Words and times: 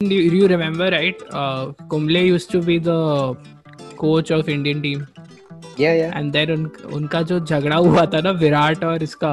Do 0.00 0.14
you, 0.14 0.30
you 0.30 0.46
remember, 0.46 0.88
right? 0.92 1.20
Uh, 1.32 1.72
Kumble 1.90 2.18
used 2.18 2.52
to 2.52 2.62
be 2.62 2.78
the 2.78 3.36
coach 3.96 4.30
of 4.30 4.48
Indian 4.48 4.80
team. 4.80 5.08
Yeah, 5.76 5.94
yeah. 6.00 6.12
And 6.16 6.30
then 6.32 6.50
उन, 6.52 6.66
उनका 6.94 7.22
जो 7.30 7.38
झगड़ा 7.40 7.76
हुआ 7.76 8.04
था 8.12 8.20
ना 8.20 8.30
विराट 8.42 8.84
और 8.84 9.02
इसका 9.02 9.32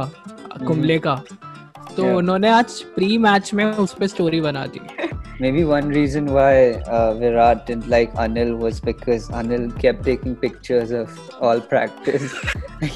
कुंबले 0.68 0.98
का 1.06 1.16
तो 1.96 2.04
Yeah. 2.04 2.16
उन्होंने 2.18 2.50
आज 2.50 2.82
प्री 2.96 3.18
मैच 3.28 3.54
में 3.54 3.66
उस 3.66 3.94
पे 4.00 4.08
स्टोरी 4.08 4.42
बना 4.42 4.66
दी 4.74 4.82
Maybe 5.40 5.66
one 5.70 5.90
reason 5.98 6.34
why 6.34 6.82
uh, 6.98 7.14
Virat 7.22 7.66
didn't 7.68 7.88
like 7.94 8.14
Anil 8.26 8.58
was 8.58 8.80
because 8.90 9.30
Anil 9.42 9.70
kept 9.86 10.04
taking 10.10 10.36
pictures 10.36 10.92
of 11.04 11.20
all 11.42 11.62
practice. 11.62 12.28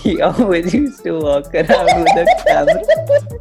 he 0.03 0.19
always 0.21 0.73
used 0.73 1.03
to 1.03 1.17
walk 1.19 1.53
around 1.53 1.95
with 2.03 2.21
a 2.21 2.25
camera. 2.47 3.39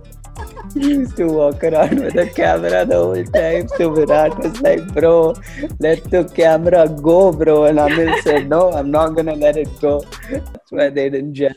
He 0.75 0.89
used 0.89 1.17
to 1.17 1.27
walk 1.27 1.65
around 1.65 2.01
with 2.01 2.17
a 2.17 2.29
camera 2.29 2.85
the 2.85 2.97
whole 2.97 3.25
time. 3.25 3.69
So 3.77 3.93
Virat 3.93 4.39
was 4.39 4.61
like, 4.61 4.87
bro, 4.93 5.35
let 5.79 6.05
the 6.11 6.25
camera 6.35 6.89
go, 6.89 7.33
bro. 7.33 7.65
And 7.65 7.79
Anil 7.79 8.21
said, 8.23 8.49
no, 8.49 8.73
I'm 8.73 8.91
not 8.91 9.11
going 9.11 9.27
to 9.27 9.35
let 9.35 9.57
it 9.57 9.69
go. 9.81 10.05
That's 10.31 10.71
why 10.71 10.91
they 10.91 11.09
didn't 11.09 11.35
gel. 11.35 11.55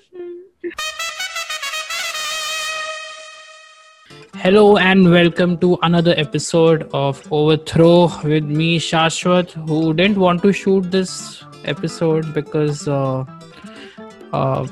Hello 4.35 4.77
and 4.77 5.11
welcome 5.11 5.57
to 5.59 5.77
another 5.83 6.15
episode 6.17 6.89
of 6.93 7.21
Overthrow 7.31 8.09
with 8.23 8.43
me, 8.43 8.79
Shashwat, 8.79 9.51
who 9.67 9.93
didn't 9.93 10.17
want 10.17 10.41
to 10.41 10.51
shoot 10.51 10.89
this 10.89 11.43
episode 11.65 12.33
because 12.33 12.87
uh, 12.87 13.23
uh, 14.33 14.67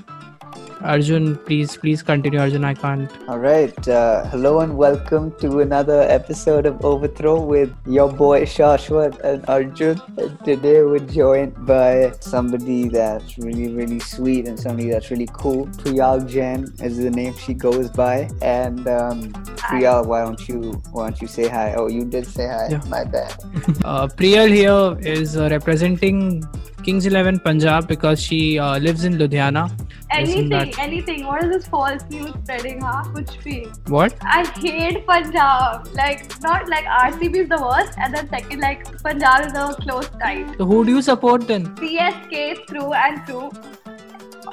Arjun, 0.81 1.35
please, 1.45 1.75
please 1.75 2.01
continue. 2.01 2.39
Arjun, 2.39 2.63
I 2.63 2.73
can't. 2.73 3.11
All 3.27 3.37
right. 3.37 3.87
Uh, 3.87 4.25
hello 4.27 4.61
and 4.61 4.77
welcome 4.77 5.31
to 5.39 5.59
another 5.59 6.01
episode 6.03 6.65
of 6.65 6.83
Overthrow 6.85 7.41
with 7.41 7.75
your 7.85 8.11
boy 8.11 8.43
Shashwat 8.43 9.19
and 9.19 9.43
Arjun. 9.49 10.01
And 10.17 10.39
today 10.45 10.81
we're 10.83 10.99
joined 10.99 11.65
by 11.65 12.13
somebody 12.21 12.87
that's 12.87 13.37
really, 13.37 13.73
really 13.73 13.99
sweet 13.99 14.47
and 14.47 14.57
somebody 14.57 14.89
that's 14.89 15.11
really 15.11 15.27
cool. 15.33 15.67
Priyal 15.67 16.27
Jain 16.27 16.71
is 16.81 16.97
the 16.97 17.09
name 17.09 17.35
she 17.35 17.53
goes 17.53 17.89
by. 17.89 18.29
And 18.41 18.87
um, 18.87 19.33
Priyal, 19.57 20.05
why 20.05 20.23
don't 20.23 20.47
you 20.47 20.81
why 20.91 21.09
don't 21.09 21.21
you 21.21 21.27
say 21.27 21.49
hi? 21.49 21.73
Oh, 21.75 21.87
you 21.87 22.05
did 22.05 22.25
say 22.25 22.47
hi. 22.47 22.67
Yeah. 22.71 22.81
My 22.87 23.03
bad. 23.03 23.35
Uh, 23.85 24.07
Priyal 24.07 24.49
here 24.49 24.97
is 25.13 25.37
uh, 25.37 25.47
representing 25.49 26.43
Kings 26.83 27.05
11 27.05 27.39
Punjab 27.39 27.87
because 27.87 28.21
she 28.21 28.57
uh, 28.59 28.77
lives 28.79 29.03
in 29.03 29.17
Ludhiana. 29.17 29.69
Anything, 30.11 30.49
that- 30.49 30.79
anything. 30.79 31.25
What 31.25 31.43
is 31.43 31.49
this 31.55 31.67
false 31.67 32.03
news 32.09 32.31
spreading, 32.43 32.81
huh? 32.81 33.03
Kuch 33.15 33.35
bhi. 33.43 33.89
What? 33.89 34.15
I 34.21 34.45
hate 34.59 35.05
Punjab. 35.05 35.87
Like, 35.93 36.41
not 36.41 36.67
like 36.69 36.85
RCB 36.85 37.35
is 37.43 37.49
the 37.49 37.61
worst, 37.61 37.93
and 37.97 38.13
then 38.13 38.29
second, 38.29 38.59
like, 38.59 38.85
Punjab 39.03 39.45
is 39.47 39.53
a 39.53 39.67
close 39.81 40.09
tie. 40.23 40.45
So 40.57 40.65
who 40.65 40.83
do 40.85 40.91
you 40.91 41.01
support 41.01 41.47
then? 41.47 41.67
CSK 41.75 42.67
through 42.67 42.93
and 42.93 43.25
through. 43.25 43.51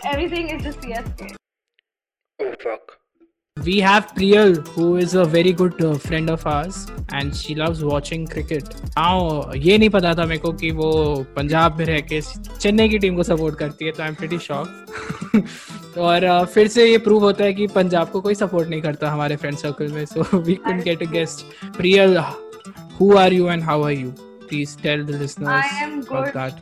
Everything 0.04 0.50
is 0.50 0.62
just 0.62 0.80
CSK. 0.80 1.34
We 3.56 3.80
have 3.80 4.14
Priyal, 4.14 4.68
who 4.68 4.96
is 4.96 5.14
a 5.14 5.24
very 5.24 5.52
good 5.52 5.82
uh, 5.82 5.96
friend 5.96 6.28
of 6.28 6.46
ours, 6.46 6.86
and 7.10 7.34
she 7.34 7.54
loves 7.54 7.82
watching 7.82 8.26
cricket. 8.26 8.68
Now, 8.96 9.52
ये 9.54 9.78
नहीं 9.78 9.88
पता 9.90 10.14
था 10.14 10.26
मेरे 10.26 10.40
को 10.40 10.52
कि 10.52 10.70
वो 10.70 10.90
पंजाब 11.36 11.78
में 11.78 11.84
रह 11.86 12.00
के 12.12 12.20
चेन्नई 12.20 12.88
की 12.88 12.98
टीम 12.98 13.16
को 13.16 13.22
सपोर्ट 13.22 13.58
करती 13.58 13.84
है 13.86 13.92
तो 13.92 14.02
आई 14.02 14.08
एम 14.08 14.14
प्रीटी 14.14 14.38
शॉक 14.38 15.96
और 15.98 16.24
uh, 16.24 16.44
फिर 16.46 16.68
से 16.68 16.86
ये 16.90 16.98
प्रूव 17.08 17.24
होता 17.24 17.44
है 17.44 17.54
कि 17.54 17.66
पंजाब 17.74 18.10
को 18.10 18.20
कोई 18.20 18.34
सपोर्ट 18.34 18.68
नहीं 18.68 18.82
करता 18.82 19.10
हमारे 19.10 19.36
फ्रेंड 19.36 19.56
सर्कल 19.58 19.92
में 19.92 20.04
so 20.06 20.38
we 20.38 20.54
could 20.66 20.82
get 20.82 21.02
a 21.02 21.10
guest 21.12 21.44
Priyal 21.76 22.16
who 23.00 23.12
are 23.16 23.32
you 23.32 23.48
and 23.50 23.62
how 23.62 23.84
are 23.84 23.92
you 23.92 24.10
please 24.48 24.78
tell 24.82 25.04
the 25.06 25.20
listeners 25.20 26.04
good. 26.08 26.32
that 26.34 26.60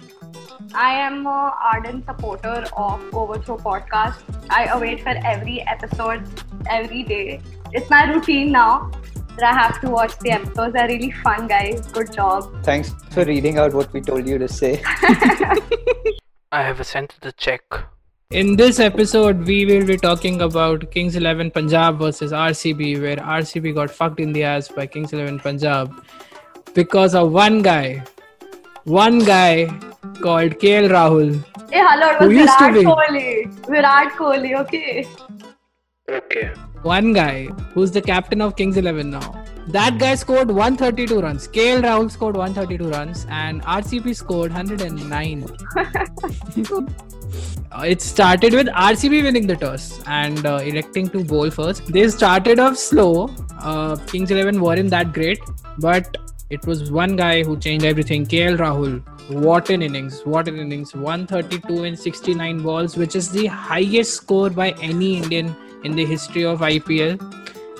I 0.77 0.93
am 0.95 1.25
a 1.25 1.55
ardent 1.63 2.05
supporter 2.05 2.65
of 2.77 3.15
Overthrow 3.15 3.59
podcast. 3.59 4.23
I 4.51 4.65
await 4.65 5.03
for 5.03 5.15
every 5.25 5.61
episode 5.63 6.27
every 6.69 7.05
day. 7.05 7.41
It's 7.71 7.89
my 7.89 8.11
routine 8.11 8.51
now 8.51 8.91
that 9.37 9.45
I 9.45 9.53
have 9.53 9.81
to 9.83 9.91
watch 9.91 10.19
the 10.19 10.33
episodes. 10.33 10.73
They're 10.73 10.89
really 10.89 11.13
fun, 11.13 11.47
guys. 11.47 11.87
Good 11.93 12.13
job. 12.13 12.65
Thanks 12.65 12.93
for 13.11 13.25
reading 13.25 13.59
out 13.59 13.73
what 13.73 13.93
we 13.93 14.01
told 14.01 14.27
you 14.27 14.37
to 14.37 14.49
say. 14.49 14.83
I 16.51 16.63
have 16.63 16.81
a 16.81 16.85
sent 16.85 17.21
the 17.21 17.31
check. 17.33 17.63
In 18.31 18.57
this 18.57 18.81
episode, 18.81 19.47
we 19.47 19.65
will 19.67 19.87
be 19.87 19.97
talking 19.97 20.43
about 20.43 20.91
Kings 20.91 21.15
11 21.15 21.53
Punjab 21.53 22.01
versus 22.01 22.33
RCB, 22.33 23.01
where 23.01 23.17
RCB 23.17 23.77
got 23.77 23.91
fucked 23.91 24.19
in 24.19 24.33
the 24.33 24.43
ass 24.43 24.67
by 24.67 24.89
Kings 24.89 25.13
11 25.13 25.39
Punjab 25.39 26.05
because 26.75 27.15
of 27.15 27.31
one 27.31 27.63
guy. 27.63 28.03
One 28.85 29.21
guy 29.21 29.69
called 30.21 30.53
KL 30.59 30.89
Rahul. 30.91 31.45
Hey, 31.71 31.83
hello, 31.83 32.11
it 32.11 32.19
Who 32.19 32.29
was 32.29 32.37
used 32.37 32.59
to 32.59 32.73
Virat 32.73 32.75
be? 32.75 32.85
Kohli. 32.85 33.67
Virat 33.69 34.13
Kohli, 34.13 34.59
okay. 34.61 35.07
Okay. 36.11 36.53
One 36.83 37.13
guy 37.15 37.47
who's 37.73 37.91
the 37.91 38.03
captain 38.03 38.43
of 38.43 38.57
Kings 38.57 38.77
11 38.77 39.11
now. 39.11 39.45
That 39.69 39.99
guy 39.99 40.15
scored 40.15 40.49
132 40.51 41.21
runs. 41.21 41.49
KL 41.49 41.83
Rahul 41.83 42.11
scored 42.11 42.37
132 42.37 42.91
runs, 42.91 43.27
and 43.31 43.63
RCB 43.63 44.15
scored 44.15 44.53
109. 44.53 45.47
Uh, 47.73 47.81
it 47.87 48.03
started 48.03 48.53
with 48.53 48.67
RCB 48.67 49.23
winning 49.23 49.47
the 49.47 49.57
toss 49.57 50.01
and 50.07 50.45
uh, 50.45 50.57
electing 50.57 51.09
to 51.09 51.25
bowl 51.25 51.51
first. 51.51 51.87
They 51.87 52.07
started 52.09 52.59
off 52.59 52.77
slow. 52.77 53.31
Uh, 53.59 53.97
Kings 54.07 54.31
11 54.31 54.61
weren't 54.61 54.91
that 54.91 55.15
great, 55.15 55.39
but 55.79 56.15
it 56.51 56.67
was 56.67 56.93
one 56.93 57.17
guy 57.17 57.43
who 57.43 57.57
changed 57.57 57.87
everything. 57.87 58.27
KL 58.27 58.59
Rahul. 58.59 59.03
What 59.29 59.71
an 59.71 59.81
innings! 59.81 60.21
What 60.23 60.49
an 60.49 60.59
innings! 60.59 60.95
132 60.95 61.85
in 61.85 61.97
69 61.97 62.63
balls, 62.63 62.97
which 62.97 63.17
is 63.17 63.31
the 63.31 63.47
highest 63.47 64.15
score 64.15 64.51
by 64.51 64.71
any 64.83 65.17
Indian 65.17 65.57
in 65.83 65.97
the 65.97 66.05
history 66.05 66.45
of 66.45 66.61
IPL, 66.61 67.19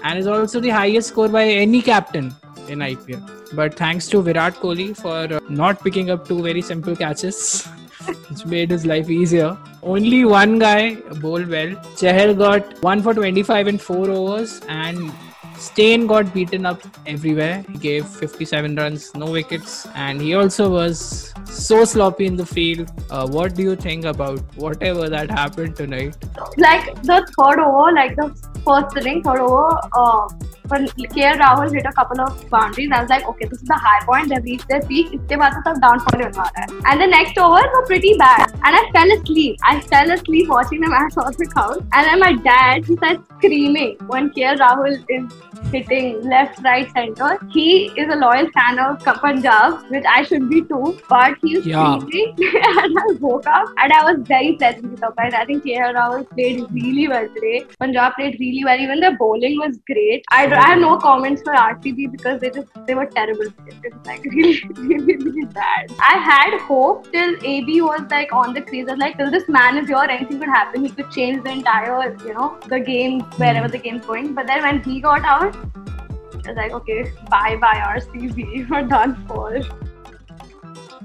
and 0.03 0.19
is 0.19 0.27
also 0.27 0.59
the 0.59 0.71
highest 0.71 1.09
score 1.09 1.29
by 1.29 1.45
any 1.45 1.83
captain 1.83 2.35
in 2.69 2.79
IPL. 2.79 3.55
But 3.55 3.75
thanks 3.75 4.09
to 4.09 4.23
Virat 4.23 4.55
Kohli 4.55 4.97
for 4.97 5.35
uh, 5.35 5.41
not 5.51 5.85
picking 5.85 6.11
up 6.11 6.27
two 6.27 6.43
very 6.43 6.63
simple 6.63 6.97
catches. 6.97 7.69
which 8.29 8.45
made 8.47 8.71
his 8.71 8.85
life 8.87 9.11
easier. 9.11 9.57
Only 9.83 10.25
one 10.25 10.59
guy 10.59 10.97
bowled 11.21 11.49
well. 11.49 11.71
Chahal 12.01 12.37
got 12.37 12.83
one 12.83 13.03
for 13.03 13.15
25 13.15 13.69
in 13.69 13.79
four 13.79 14.11
overs, 14.11 14.61
and 14.69 15.13
Steyn 15.57 16.07
got 16.07 16.33
beaten 16.35 16.67
up 16.67 16.81
everywhere. 17.07 17.65
He 17.71 17.79
gave 17.79 18.07
57 18.07 18.77
runs, 18.77 19.15
no 19.15 19.31
wickets, 19.31 19.87
and 19.95 20.21
he 20.21 20.35
also 20.35 20.71
was 20.71 21.33
so 21.45 21.85
sloppy 21.85 22.27
in 22.27 22.37
the 22.37 22.47
field. 22.47 22.91
Uh, 23.11 23.27
what 23.27 23.55
do 23.55 23.63
you 23.63 23.77
think 23.77 24.05
about 24.05 24.41
whatever 24.57 25.09
that 25.09 25.31
happened 25.31 25.77
tonight? 25.77 26.17
Like 26.57 26.95
the 27.03 27.27
third 27.39 27.61
over, 27.61 27.93
like 27.93 28.17
the 28.17 28.54
first 28.66 28.98
inning, 28.98 29.24
third 29.24 29.40
over, 29.40 29.80
uh, 29.94 30.28
when 30.68 30.88
KL 30.88 31.38
Rahul 31.42 31.74
hit 31.74 31.86
a 31.86 31.92
couple 31.92 32.22
of 32.22 32.50
boundaries, 32.50 32.90
I 32.94 33.02
was 33.02 33.10
like, 33.10 33.28
okay, 33.28 33.46
this 33.46 33.62
is 33.62 33.68
the 33.68 33.74
high 33.74 34.00
point. 34.06 34.30
They've 34.30 34.44
reached 34.44 34.68
their 34.68 34.82
peak. 34.82 35.08
इसके 35.14 35.38
बाद 35.38 35.54
तो 35.54 35.62
सब 35.70 35.80
downfall 35.86 36.16
ही 36.16 36.24
होने 36.24 36.38
वाला 36.38 36.62
है. 36.62 36.68
And 36.92 37.02
the 37.02 37.08
next 37.08 37.40
overs 37.46 37.70
were 37.76 37.86
pretty 37.88 38.14
bad. 38.24 38.52
And 38.64 38.78
I 38.80 38.84
fell 38.98 39.12
asleep. 39.18 39.58
I 39.64 39.80
fell 39.94 40.12
asleep 40.12 40.50
watching 40.50 40.82
the 40.82 40.90
match 40.90 41.18
on 41.18 41.34
the 41.40 41.48
couch. 41.56 41.80
And 41.94 42.08
then 42.10 42.20
my 42.20 42.34
dad, 42.50 42.86
he 42.86 42.96
started 42.98 43.24
screaming 43.38 43.96
when 44.14 44.30
KL 44.30 44.60
Rahul 44.60 45.00
is 45.10 45.34
hitting 45.72 46.22
left, 46.34 46.60
right, 46.64 46.92
center. 46.92 47.40
He 47.50 47.92
is 48.04 48.14
a 48.14 48.16
loyal 48.16 48.48
fan 48.60 48.80
of 48.80 49.04
Punjab, 49.24 49.82
which 49.90 50.06
I 50.18 50.24
should 50.24 50.50
be 50.50 50.62
too. 50.62 50.96
But 51.10 51.34
he 51.42 51.56
was 51.58 51.66
Yeah. 51.66 51.98
screaming, 52.00 52.36
and 52.84 53.02
I 53.04 53.08
woke 53.20 53.48
up 53.48 53.74
and 53.78 53.94
I 53.94 54.04
was 54.12 54.22
very 54.34 54.54
pleasantly 54.54 54.98
surprised. 54.98 55.36
I 55.36 55.46
think 55.46 55.64
KL 55.64 55.94
Rahul 56.00 56.30
played 56.36 56.64
really 56.72 57.08
well 57.08 57.28
today. 57.40 57.66
Punjab 57.80 58.14
played 58.22 58.40
really 58.40 58.53
well. 58.65 58.79
Even 58.79 59.01
their 59.01 59.17
bowling 59.17 59.59
was 59.59 59.79
great. 59.87 60.25
I, 60.31 60.47
I 60.47 60.69
have 60.69 60.79
no 60.79 60.97
comments 60.99 61.43
for 61.43 61.53
RCB 61.53 62.13
because 62.13 62.41
they 62.41 62.51
just 62.51 62.69
they 62.87 62.95
were 62.95 63.07
terrible. 63.07 63.47
It 63.47 63.83
was 63.83 64.07
like 64.07 64.25
really, 64.33 64.63
really, 64.77 65.17
really 65.17 65.47
bad. 65.47 65.93
I 65.99 66.19
had 66.31 66.61
hope 66.61 67.11
till 67.11 67.35
AB 67.43 67.81
was 67.81 68.03
like 68.11 68.33
on 68.33 68.53
the 68.55 68.61
crease. 68.61 68.87
I 68.89 68.93
was 68.93 69.01
like, 69.01 69.17
till 69.17 69.31
this 69.31 69.49
man 69.49 69.79
is 69.79 69.89
here, 69.89 70.07
anything 70.17 70.39
could 70.39 70.49
happen. 70.49 70.85
He 70.85 70.91
could 70.91 71.11
change 71.11 71.43
the 71.43 71.51
entire, 71.51 72.17
you 72.27 72.35
know, 72.35 72.59
the 72.69 72.81
game 72.81 73.21
wherever 73.45 73.69
the 73.69 73.79
game's 73.79 74.05
going. 74.07 74.35
But 74.35 74.47
then 74.47 74.63
when 74.63 74.83
he 74.83 75.01
got 75.01 75.25
out, 75.25 75.57
I 75.57 76.49
was 76.49 76.57
like, 76.57 76.73
okay, 76.73 77.11
bye 77.31 77.57
bye 77.57 77.81
RCB, 77.97 78.69
we're 78.77 78.83
done 78.83 79.17
for. 79.27 79.63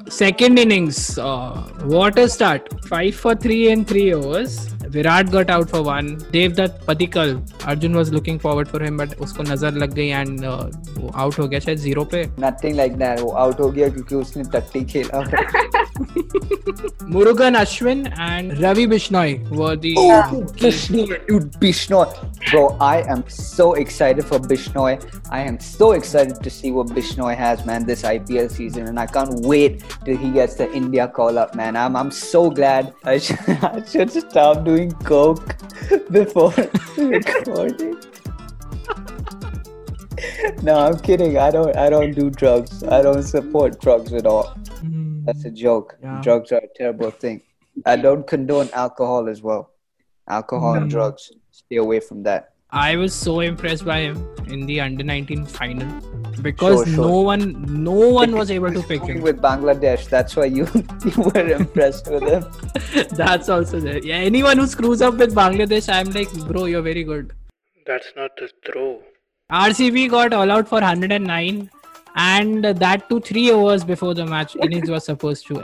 Second 0.09 0.57
innings, 0.57 1.19
uh, 1.19 1.61
what 1.83 2.17
a 2.17 2.27
start. 2.27 2.67
5 2.87 3.15
for 3.15 3.35
3 3.35 3.71
in 3.71 3.85
3 3.85 4.13
overs. 4.13 4.73
Virat 4.89 5.29
got 5.29 5.51
out 5.51 5.67
for 5.67 5.81
one 5.81 6.07
Devdutt 6.31 6.85
Padikkal 6.87 7.39
Arjun 7.65 7.95
was 7.95 8.13
looking 8.13 8.39
forward 8.39 8.67
for 8.67 8.83
him 8.83 8.97
but 8.97 9.19
उसको 9.21 9.43
नज़र 9.43 9.71
लग 9.73 9.93
गई 9.93 10.07
and 10.07 10.39
uh, 10.39 10.99
वो 10.99 11.11
out 11.15 11.39
हो 11.39 11.47
गया 11.47 11.59
शायद 11.59 11.77
zero 11.77 12.03
पे। 12.03 12.23
Nothing 12.39 12.75
like 12.75 12.95
that 12.97 13.19
वो 13.19 13.31
आउट 13.31 13.59
हो 13.59 13.69
गया 13.69 13.89
क्योंकि 13.89 14.15
उसने 14.15 14.43
टट्टी 14.53 14.85
खेला। 14.85 15.23
Murugan 17.13 17.55
Ashwin 17.57 18.17
and 18.17 18.57
Ravi 18.61 18.87
Bishnoi 18.87 19.49
were 19.49 19.75
the 19.75 19.95
Oh, 19.97 20.45
Bishnoi, 20.55 21.27
dude, 21.27 21.51
Bishnoi. 21.53 22.07
Bro, 22.51 22.77
I 22.79 23.01
am 23.01 23.27
so 23.29 23.73
excited 23.73 24.23
for 24.25 24.39
Bishnoi. 24.39 24.93
I 25.29 25.41
am 25.41 25.59
so 25.59 25.91
excited 25.91 26.41
to 26.41 26.49
see 26.49 26.71
what 26.71 26.87
Bishnoi 26.87 27.35
has, 27.35 27.65
man, 27.65 27.85
this 27.85 28.03
IPL 28.03 28.49
season. 28.49 28.87
And 28.87 28.97
I 28.97 29.07
can't 29.07 29.41
wait 29.41 29.83
till 30.05 30.15
he 30.15 30.31
gets 30.31 30.55
the 30.55 30.71
India 30.71 31.07
call 31.07 31.37
up, 31.37 31.53
man. 31.53 31.75
I'm, 31.75 31.95
I'm 31.97 32.11
so 32.11 32.49
glad. 32.49 32.93
I 33.03 33.17
should, 33.17 33.39
I 33.47 33.83
should 33.85 34.11
stop 34.11 34.63
doing 34.63 34.91
coke 35.03 35.55
before 36.11 36.53
recording. 36.97 37.97
no, 40.61 40.75
I'm 40.79 40.99
kidding. 40.99 41.37
I 41.37 41.51
don't 41.51 41.75
I 41.75 41.89
don't 41.89 42.11
do 42.13 42.29
drugs. 42.29 42.83
I 42.83 43.01
don't 43.01 43.23
support 43.23 43.79
drugs 43.81 44.13
at 44.13 44.25
all. 44.25 44.58
That's 45.25 45.45
a 45.45 45.51
joke. 45.51 45.97
Yeah. 46.01 46.21
Drugs 46.23 46.51
are 46.51 46.57
a 46.57 46.67
terrible 46.75 47.11
thing. 47.11 47.41
I 47.85 47.95
don't 47.95 48.25
condone 48.27 48.69
alcohol 48.73 49.29
as 49.29 49.41
well. 49.41 49.71
Alcohol 50.27 50.73
and 50.75 50.83
Hmm. 50.83 50.89
drugs. 50.89 51.31
Stay 51.51 51.77
away 51.77 51.99
from 51.99 52.23
that. 52.23 52.53
I 52.71 52.95
was 52.97 53.13
so 53.15 53.39
impressed 53.39 53.83
by 53.85 53.99
him 54.01 54.17
in 54.47 54.65
the 54.67 54.79
under 54.81 55.03
19 55.03 55.45
final 55.45 55.87
because 56.43 56.83
Sure, 56.85 56.95
sure. 56.95 57.05
no 57.05 57.21
one 57.29 57.83
no 57.83 57.95
one 58.17 58.35
was 58.39 58.51
able 58.51 58.71
to 58.75 58.83
pick 58.83 59.01
him. 59.11 59.21
with 59.21 59.41
Bangladesh. 59.41 60.07
That's 60.09 60.35
why 60.35 60.45
you 60.57 60.67
you 61.05 61.23
were 61.29 61.47
impressed 61.55 62.11
with 62.11 62.27
him. 62.33 62.45
That's 63.21 63.49
also 63.49 63.79
there. 63.79 63.97
Yeah, 64.09 64.17
anyone 64.17 64.59
who 64.59 64.67
screws 64.67 65.01
up 65.01 65.17
with 65.23 65.33
Bangladesh, 65.41 65.89
I'm 65.97 66.11
like, 66.19 66.31
bro, 66.51 66.65
you're 66.65 66.83
very 66.83 67.03
good. 67.03 67.33
That's 67.87 68.13
not 68.15 68.37
the 68.37 68.49
throw. 68.67 68.99
RCB 69.51 70.07
got 70.11 70.31
all 70.33 70.51
out 70.51 70.67
for 70.67 70.79
109, 70.79 71.71
and 72.15 72.63
that 72.63 73.09
to 73.09 73.19
three 73.19 73.51
hours 73.51 73.83
before 73.83 74.13
the 74.13 74.25
match 74.25 74.55
innings 74.55 74.89
was 74.89 75.05
supposed 75.05 75.47
to 75.47 75.63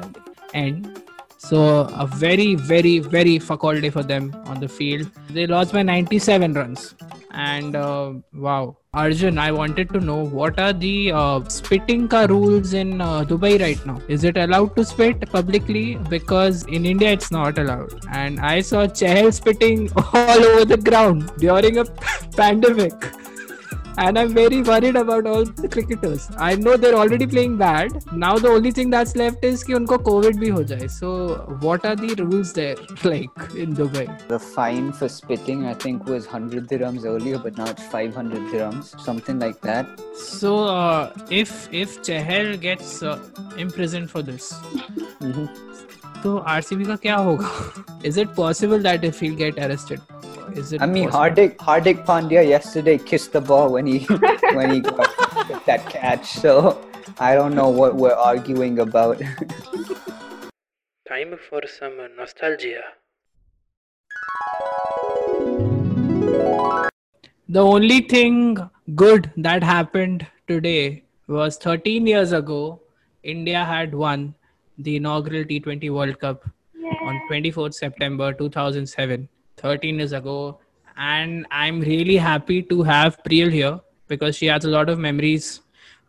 end. 0.54 1.02
So 1.38 1.82
a 1.94 2.08
very, 2.08 2.56
very, 2.56 3.00
very 3.00 3.38
fuck 3.40 3.64
all 3.64 3.80
day 3.80 3.90
for 3.90 4.04
them 4.04 4.36
on 4.46 4.60
the 4.60 4.68
field. 4.68 5.12
They 5.30 5.46
lost 5.46 5.74
by 5.74 5.84
97 5.84 6.54
runs, 6.54 6.96
and 7.32 7.76
uh, 7.76 8.14
wow, 8.34 8.78
Arjun, 8.94 9.38
I 9.38 9.52
wanted 9.52 9.90
to 9.90 10.00
know 10.00 10.24
what 10.24 10.58
are 10.58 10.72
the 10.72 11.12
uh, 11.12 11.44
spitting 11.50 12.08
ka 12.08 12.22
rules 12.30 12.74
in 12.74 13.02
uh, 13.02 13.26
Dubai 13.26 13.60
right 13.60 13.86
now? 13.86 14.02
Is 14.08 14.24
it 14.24 14.38
allowed 14.38 14.76
to 14.78 14.86
spit 14.86 15.30
publicly? 15.30 15.96
Because 16.10 16.64
in 16.64 16.86
India 16.86 17.12
it's 17.12 17.30
not 17.30 17.58
allowed. 17.58 17.94
And 18.12 18.40
I 18.40 18.62
saw 18.62 18.88
Chahal 18.88 19.34
spitting 19.34 19.92
all 20.14 20.46
over 20.46 20.66
the 20.66 20.78
ground 20.78 21.30
during 21.38 21.78
a 21.78 21.86
pandemic 22.38 22.94
and 23.98 24.20
I'm 24.20 24.34
very 24.34 24.62
worried 24.62 24.96
about 24.96 25.28
all 25.28 25.46
the 25.46 25.70
cricketers. 25.70 26.30
I 26.38 26.56
know 26.56 26.78
they're 26.78 26.96
already 26.96 27.28
playing 27.28 27.58
bad. 27.58 28.04
Now 28.12 28.38
the 28.38 28.50
only 28.50 28.72
thing 28.72 28.90
that's 28.90 29.16
left 29.16 29.44
is 29.44 29.64
कि 29.64 29.74
उनको 29.74 29.98
COVID 30.04 30.40
भी 30.40 30.90
So 30.90 31.58
what 31.62 31.86
are 31.86 31.96
the 31.96 32.16
rules 32.24 32.54
there 32.54 32.76
like 33.04 33.30
in 33.56 33.76
Dubai? 33.76 34.06
The 34.28 34.40
fine 34.40 34.92
for 34.92 35.08
spitting 35.08 35.66
I 35.66 35.74
think 35.74 36.06
was 36.06 36.26
100 36.26 36.68
dirhams 36.68 37.06
earlier, 37.06 37.38
but 37.38 37.58
now 37.58 37.66
it's 37.66 37.84
500 37.84 38.38
dirhams, 38.52 39.00
something 39.00 39.40
like 39.40 39.62
that. 39.62 39.88
So 40.16 40.66
uh, 40.66 41.12
if 41.30 41.70
if 41.72 42.02
Chahal 42.02 42.60
gets 42.60 43.02
uh, 43.04 43.20
imprisoned 43.58 44.10
for 44.12 44.22
this, 44.22 44.54
mm-hmm. 45.22 45.46
तो 46.25 46.37
RCB 46.49 46.87
का 46.87 46.97
क्या 47.03 47.17
होगा? 47.17 47.51
Is 48.05 48.17
it 48.17 48.35
possible 48.35 48.79
that 48.89 49.05
if 49.05 49.21
he'll 49.21 49.37
get 49.37 49.59
arrested? 49.59 50.01
Is 50.55 50.73
it 50.73 50.83
I 50.83 50.87
mean, 50.87 51.09
possible? 51.09 51.21
Hardik 51.21 51.57
Hardik 51.57 52.05
Pandya 52.05 52.47
yesterday 52.49 52.99
kissed 52.99 53.33
the 53.33 53.41
ball 53.41 53.71
when 53.71 53.87
he 53.87 53.99
when 54.55 54.71
he 54.75 54.81
got 54.81 55.67
that 55.67 55.87
catch. 55.89 56.27
So 56.45 56.55
I 57.19 57.35
don't 57.35 57.55
know 57.55 57.69
what 57.69 57.95
we're 57.97 58.21
arguing 58.31 58.79
about. 58.81 59.23
Time 61.09 61.37
for 61.49 61.63
some 61.67 61.95
nostalgia. 62.17 62.83
The 67.49 67.63
only 67.63 68.01
thing 68.01 68.59
good 68.95 69.31
that 69.37 69.63
happened 69.63 70.27
today 70.47 71.05
was 71.27 71.57
13 71.57 72.07
years 72.07 72.33
ago, 72.33 72.81
India 73.23 73.65
had 73.65 73.95
won 73.95 74.35
the 74.79 74.97
inaugural 74.97 75.45
T20 75.45 75.91
World 75.91 76.19
Cup 76.19 76.45
on 77.03 77.21
24th 77.31 77.75
September 77.75 78.33
2007, 78.33 79.29
13 79.57 79.97
years 79.97 80.13
ago. 80.13 80.59
And 80.97 81.47
I'm 81.51 81.81
really 81.81 82.17
happy 82.17 82.63
to 82.63 82.83
have 82.83 83.23
Priyal 83.23 83.51
here 83.51 83.81
because 84.09 84.37
she 84.37 84.47
has 84.47 84.65
a 84.65 84.71
lot 84.71 84.89
of 84.89 84.99
memories 84.99 85.61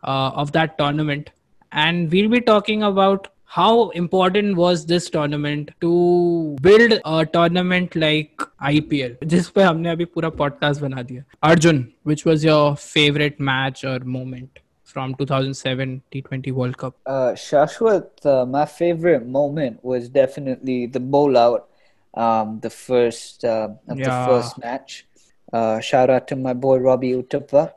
uh, 0.04 0.30
of 0.34 0.52
that 0.52 0.76
tournament. 0.78 1.30
And 1.72 2.10
we'll 2.10 2.28
be 2.28 2.40
talking 2.40 2.82
about 2.82 3.28
how 3.44 3.90
important 3.90 4.56
was 4.56 4.86
this 4.86 5.10
tournament 5.10 5.70
to 5.82 6.56
build 6.62 6.92
a 7.04 7.26
tournament 7.26 7.94
like 7.94 8.44
IPL 8.68 9.16
जिस 9.32 9.48
पे 9.56 9.62
हमने 9.62 9.90
अभी 9.90 10.04
पूरा 10.14 10.30
podcast 10.38 10.80
बना 10.80 11.02
दिया 11.02 11.24
Arjun 11.48 11.82
which 12.10 12.24
was 12.28 12.46
your 12.48 12.76
favorite 12.84 13.42
match 13.48 13.84
or 13.90 13.98
moment 14.14 14.62
from 14.87 15.15
2007 15.15 16.01
T20 16.11 16.51
World 16.51 16.77
Cup 16.77 16.95
Uh, 17.05 17.31
Shashwat, 17.35 18.25
uh, 18.25 18.45
my 18.45 18.65
favorite 18.65 19.25
moment 19.27 19.83
was 19.83 20.09
definitely 20.09 20.87
the 20.87 20.99
bowl 20.99 21.37
out, 21.37 21.67
um, 22.15 22.59
the 22.61 22.69
first 22.69 23.43
uh, 23.45 23.69
of 23.87 23.97
Yeah. 23.99 24.09
the 24.09 24.15
first 24.25 24.57
match. 24.59 25.05
Uh, 25.53 25.79
shout 25.79 26.09
out 26.09 26.27
to 26.27 26.35
my 26.35 26.53
boy 26.53 26.77
Robbie 26.77 27.13
Uthappa. 27.13 27.71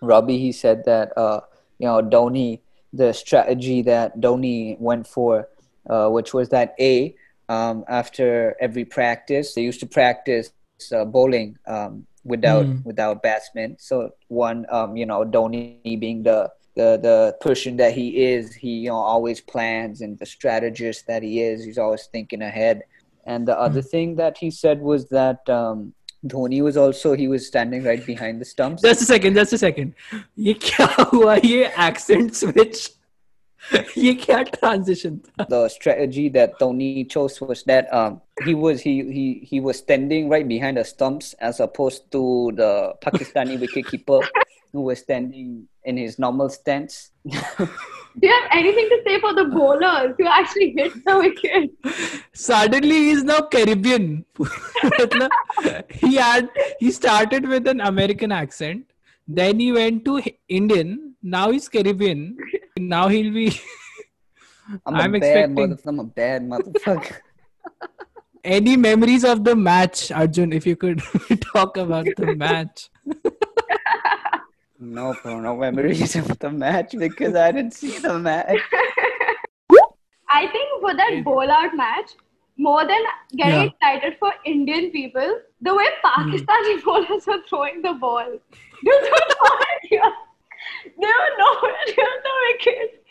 Robbie, 0.00 0.38
he 0.38 0.52
said 0.52 0.84
that 0.86 1.16
uh, 1.16 1.40
you 1.78 1.86
know 1.86 2.02
Dhoni, 2.02 2.60
the 2.92 3.12
strategy 3.12 3.82
that 3.82 4.18
Dhoni 4.20 4.78
went 4.80 5.06
for, 5.06 5.48
uh, 5.90 6.08
which 6.10 6.34
was 6.34 6.48
that 6.50 6.74
A 6.80 7.14
um, 7.48 7.84
after 7.88 8.56
every 8.60 8.84
practice 8.84 9.54
they 9.54 9.62
used 9.62 9.80
to 9.80 9.86
practice 9.86 10.50
uh, 10.92 11.04
bowling 11.04 11.56
um, 11.66 12.06
without 12.27 12.65
Hmm. 12.65 12.77
without 12.85 13.21
batsmen. 13.23 13.75
So 13.79 14.11
one, 14.27 14.65
um, 14.69 14.95
you 14.97 15.05
know, 15.05 15.23
Dhoni 15.25 15.99
being 15.99 16.23
the 16.23 16.51
the 16.75 16.97
the 17.07 17.17
person 17.41 17.77
that 17.77 17.93
he 17.93 18.05
is, 18.33 18.53
he 18.53 18.69
you 18.85 18.89
know 18.89 18.95
always 19.13 19.41
plans 19.41 20.01
and 20.01 20.17
the 20.19 20.25
strategist 20.25 21.05
that 21.07 21.21
he 21.23 21.41
is, 21.41 21.63
he's 21.65 21.77
always 21.77 22.05
thinking 22.11 22.41
ahead. 22.41 22.83
And 23.25 23.47
the 23.47 23.57
other 23.65 23.81
thing 23.81 24.15
that 24.15 24.37
he 24.37 24.49
said 24.51 24.81
was 24.81 25.07
that 25.09 25.47
um, 25.49 25.93
Dhoni 26.31 26.61
was 26.63 26.75
also 26.77 27.13
he 27.13 27.27
was 27.27 27.45
standing 27.47 27.83
right 27.83 28.03
behind 28.05 28.41
the 28.41 28.45
stumps. 28.45 28.81
just 28.81 29.01
a 29.01 29.05
second 29.05 29.35
just 29.35 29.53
a 29.53 29.57
second 29.57 29.93
ये 30.47 30.53
क्या 30.65 30.87
हुआ 31.13 31.35
ये 31.45 31.71
accent 31.87 32.35
switch 32.35 32.81
ये 33.98 34.14
क्या 34.14 34.42
transition 34.54 35.20
The 35.48 35.68
strategy 35.68 36.28
that 36.30 36.58
Dhoni 36.58 37.08
chose 37.10 37.40
was 37.40 37.64
that 37.64 37.92
um, 37.92 38.20
he 38.44 38.54
was 38.54 38.80
he 38.80 39.02
he 39.16 39.24
he 39.50 39.60
was 39.60 39.78
standing 39.78 40.28
right 40.28 40.46
behind 40.46 40.76
the 40.76 40.84
stumps 40.84 41.34
as 41.40 41.60
opposed 41.60 42.10
to 42.12 42.52
the 42.54 42.94
Pakistani 43.02 43.58
wicketkeeper 43.64 44.22
who 44.72 44.82
was 44.82 45.00
standing 45.00 45.66
in 45.84 45.96
his 45.96 46.18
normal 46.18 46.48
stance. 46.48 47.10
Do 47.26 48.26
you 48.26 48.32
have 48.32 48.50
anything 48.52 48.88
to 48.90 48.98
say 49.06 49.20
for 49.20 49.34
the 49.34 49.44
bowlers 49.44 50.14
who 50.18 50.26
actually 50.26 50.74
hit 50.76 50.92
the 51.04 51.18
wicket? 51.18 51.70
Suddenly, 52.32 52.96
he 52.96 53.10
is 53.10 53.24
now 53.24 53.40
Caribbean. 53.40 54.24
he 55.90 56.16
had 56.16 56.48
he 56.78 56.90
started 56.90 57.48
with 57.48 57.66
an 57.66 57.80
American 57.80 58.32
accent, 58.32 58.84
then 59.26 59.60
he 59.60 59.72
went 59.72 60.04
to 60.04 60.22
Indian. 60.48 61.14
Now 61.22 61.50
he's 61.50 61.68
Caribbean. 61.68 62.36
Now 62.78 63.08
he'll 63.08 63.32
be. 63.32 63.60
I'm, 64.86 64.94
I'm 64.94 65.14
a 65.14 65.18
bad 65.20 65.26
expecting- 65.28 65.54
mother. 65.54 65.78
I'm 65.86 65.98
a 66.00 66.04
bad 66.04 66.42
motherfucker. 66.42 67.16
Any 68.44 68.76
memories 68.76 69.24
of 69.24 69.44
the 69.44 69.56
match, 69.56 70.10
Arjun? 70.12 70.52
If 70.52 70.66
you 70.66 70.76
could 70.76 71.02
talk 71.52 71.76
about 71.76 72.06
the 72.16 72.34
match. 72.36 72.88
no, 74.78 75.14
bro, 75.22 75.40
no 75.40 75.56
memories 75.56 76.14
of 76.16 76.38
the 76.38 76.50
match 76.50 76.94
because 76.96 77.34
I 77.34 77.50
didn't 77.52 77.74
see 77.74 77.98
the 77.98 78.18
match. 78.18 78.60
I 80.30 80.46
think 80.46 80.80
for 80.80 80.94
that 80.94 81.22
bowl 81.24 81.50
out 81.50 81.74
match, 81.74 82.12
more 82.56 82.86
than 82.86 83.02
getting 83.36 83.54
Yeah. 83.54 83.62
excited 83.64 84.16
for 84.18 84.32
Indian 84.44 84.90
people, 84.90 85.40
the 85.60 85.74
way 85.74 85.88
hmm. 86.02 86.30
Pakistani 86.30 86.84
bowlers 86.84 87.26
were 87.26 87.42
throwing 87.48 87.82
the 87.82 87.94
ball. 87.94 88.38
They 90.96 91.12
were 91.18 91.30
near, 91.38 91.74
they 91.86 92.02
were 92.02 92.18
the 92.26 92.34
wicket. 92.46 93.04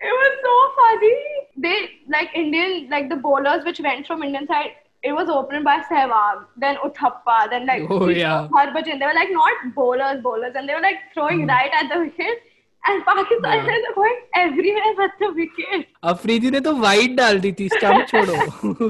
It 0.00 0.14
was 0.20 0.32
so 0.46 0.54
funny. 0.78 1.12
They 1.56 1.90
like 2.08 2.30
Indian 2.34 2.88
like 2.90 3.08
the 3.08 3.16
bowlers 3.16 3.64
which 3.64 3.80
went 3.80 4.06
from 4.06 4.22
Indian 4.22 4.46
side. 4.46 4.72
It 5.02 5.12
was 5.12 5.28
opened 5.28 5.64
by 5.64 5.80
Sehwag, 5.90 6.44
then 6.56 6.76
Uthappa, 6.76 7.50
then 7.50 7.66
like 7.66 7.82
Oh, 7.90 8.08
yeah. 8.08 8.48
Harbhajan. 8.48 8.98
They 8.98 9.06
were 9.06 9.14
like 9.14 9.30
not 9.30 9.74
bowlers, 9.74 10.22
bowlers, 10.22 10.54
and 10.56 10.68
they 10.68 10.74
were 10.74 10.80
like 10.80 11.00
throwing 11.12 11.46
mm. 11.46 11.48
right 11.48 11.70
at 11.80 11.88
the 11.92 12.00
wicket. 12.00 12.38
And 12.86 13.02
Pakistani 13.04 13.58
Yeah. 13.58 13.66
were 13.66 13.94
going 13.94 14.16
everywhere 14.34 14.94
but 14.96 15.10
the 15.20 15.32
wicket. 15.40 15.86
Afridi 16.04 16.50
ने 16.50 16.60
तो 16.60 16.74
wide 16.80 17.16
डाल 17.16 17.38
दी 17.40 17.52
थी 17.60 17.68
stump 17.68 18.06
छोड़ो 18.08 18.88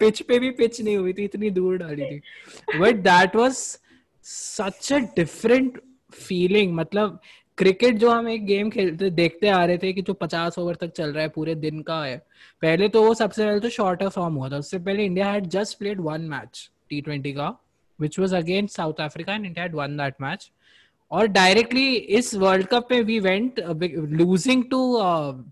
pitch 0.00 0.22
पे 0.22 0.38
भी 0.38 0.50
pitch 0.60 0.80
नहीं 0.80 0.96
हुई 0.96 1.12
थी 1.12 1.24
इतनी 1.24 1.50
दूर 1.58 1.76
डाली 1.78 2.04
थी 2.10 2.78
but 2.80 2.96
that 3.10 3.36
was 3.36 3.54
such 4.30 4.92
a 4.92 4.98
different 5.16 5.80
feeling 6.18 6.74
मतलब 6.74 7.18
क्रिकेट 7.58 7.96
जो 7.96 8.10
हम 8.10 8.28
एक 8.28 8.44
गेम 8.46 8.70
खेलते, 8.70 9.10
देखते 9.10 9.48
आ 9.48 9.64
रहे 9.64 9.78
थे 9.78 9.92
कि 9.92 10.02
जो 10.02 10.12
पचास 10.14 10.58
ओवर 10.58 10.74
तक 10.74 10.90
चल 10.96 11.12
रहा 11.12 11.22
है, 11.22 11.28
पूरे 11.28 11.54
दिन 11.54 11.80
का 11.82 12.02
है। 12.04 12.16
पहले 12.62 12.88
तो 12.88 13.02
वो 13.02 13.14
सबसे 13.14 13.44
पहले 13.44 13.60
तो 13.60 13.68
शॉर्टर 13.68 14.08
फॉर्म 14.08 14.34
हुआ 14.34 14.50
था। 14.50 14.56
उससे 14.56 14.78
पहले 14.78 15.04
India 15.04 15.30
had 15.30 15.46
just 15.50 15.78
played 15.78 16.00
one 16.00 16.20
match 16.30 16.68
T 16.90 17.00
twenty 17.00 17.32
का 17.32 17.48
which 17.98 18.18
was 18.18 18.34
against 18.36 18.76
South 18.76 19.00
Africa 19.00 19.34
and 19.34 19.46
India 19.46 19.62
had 19.62 19.74
won 19.74 19.96
that 19.96 20.14
match 20.22 20.50
और 21.10 21.26
डायरेक्टली 21.28 21.94
इस 21.94 22.34
वर्ल्ड 22.34 22.66
कप 22.66 22.88
में 22.90 23.00
we 23.02 23.18
went 23.20 23.60
losing 24.20 24.64
to 24.70 24.78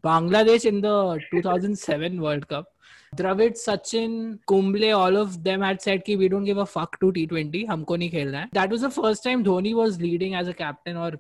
Bangladesh 0.05 0.67
in 0.67 0.81
the 0.81 1.19
2007 1.35 2.19
world 2.19 2.45
cup 2.45 2.71
Dravid 3.17 3.55
Sachin 3.57 4.39
Kumble 4.47 4.93
all 4.93 5.17
of 5.17 5.37
them 5.49 5.65
had 5.65 5.79
said 5.81 6.03
कि 6.05 6.17
we 6.17 6.29
don't 6.29 6.45
give 6.45 6.61
a 6.61 6.65
fuck 6.77 6.97
to 7.01 7.11
T 7.11 7.27
twenty 7.27 7.65
हमको 7.65 7.97
नहीं 7.97 8.11
खेलना 8.11 8.39
है। 8.39 8.49
That 8.55 8.71
was 8.71 8.87
the 8.87 8.91
first 8.93 9.25
time 9.25 9.43
Dhoni 9.45 9.73
was 9.75 10.01
leading 10.03 10.35
as 10.41 10.49
a 10.49 10.53
captain 10.63 10.97
और 10.97 11.19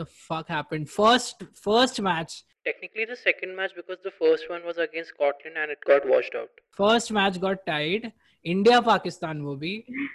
the 0.00 0.04
fuck 0.04 0.50
happen 0.50 0.84
first 0.84 1.44
first 1.64 2.00
match 2.00 2.44
Technically, 2.66 3.04
the 3.08 3.16
second 3.16 3.54
match 3.58 3.74
because 3.74 3.98
the 4.06 4.10
first 4.14 4.48
one 4.52 4.64
was 4.68 4.78
against 4.84 5.12
Scotland 5.14 5.60
and 5.60 5.74
it 5.74 5.86
got 5.90 6.06
washed 6.08 6.34
out. 6.40 6.58
First 6.78 7.12
match 7.18 7.38
got 7.44 7.62
tied. 7.68 8.10
India 8.44 8.80
Pakistan 8.88 9.40
वो 9.42 9.54
भी। 9.56 9.72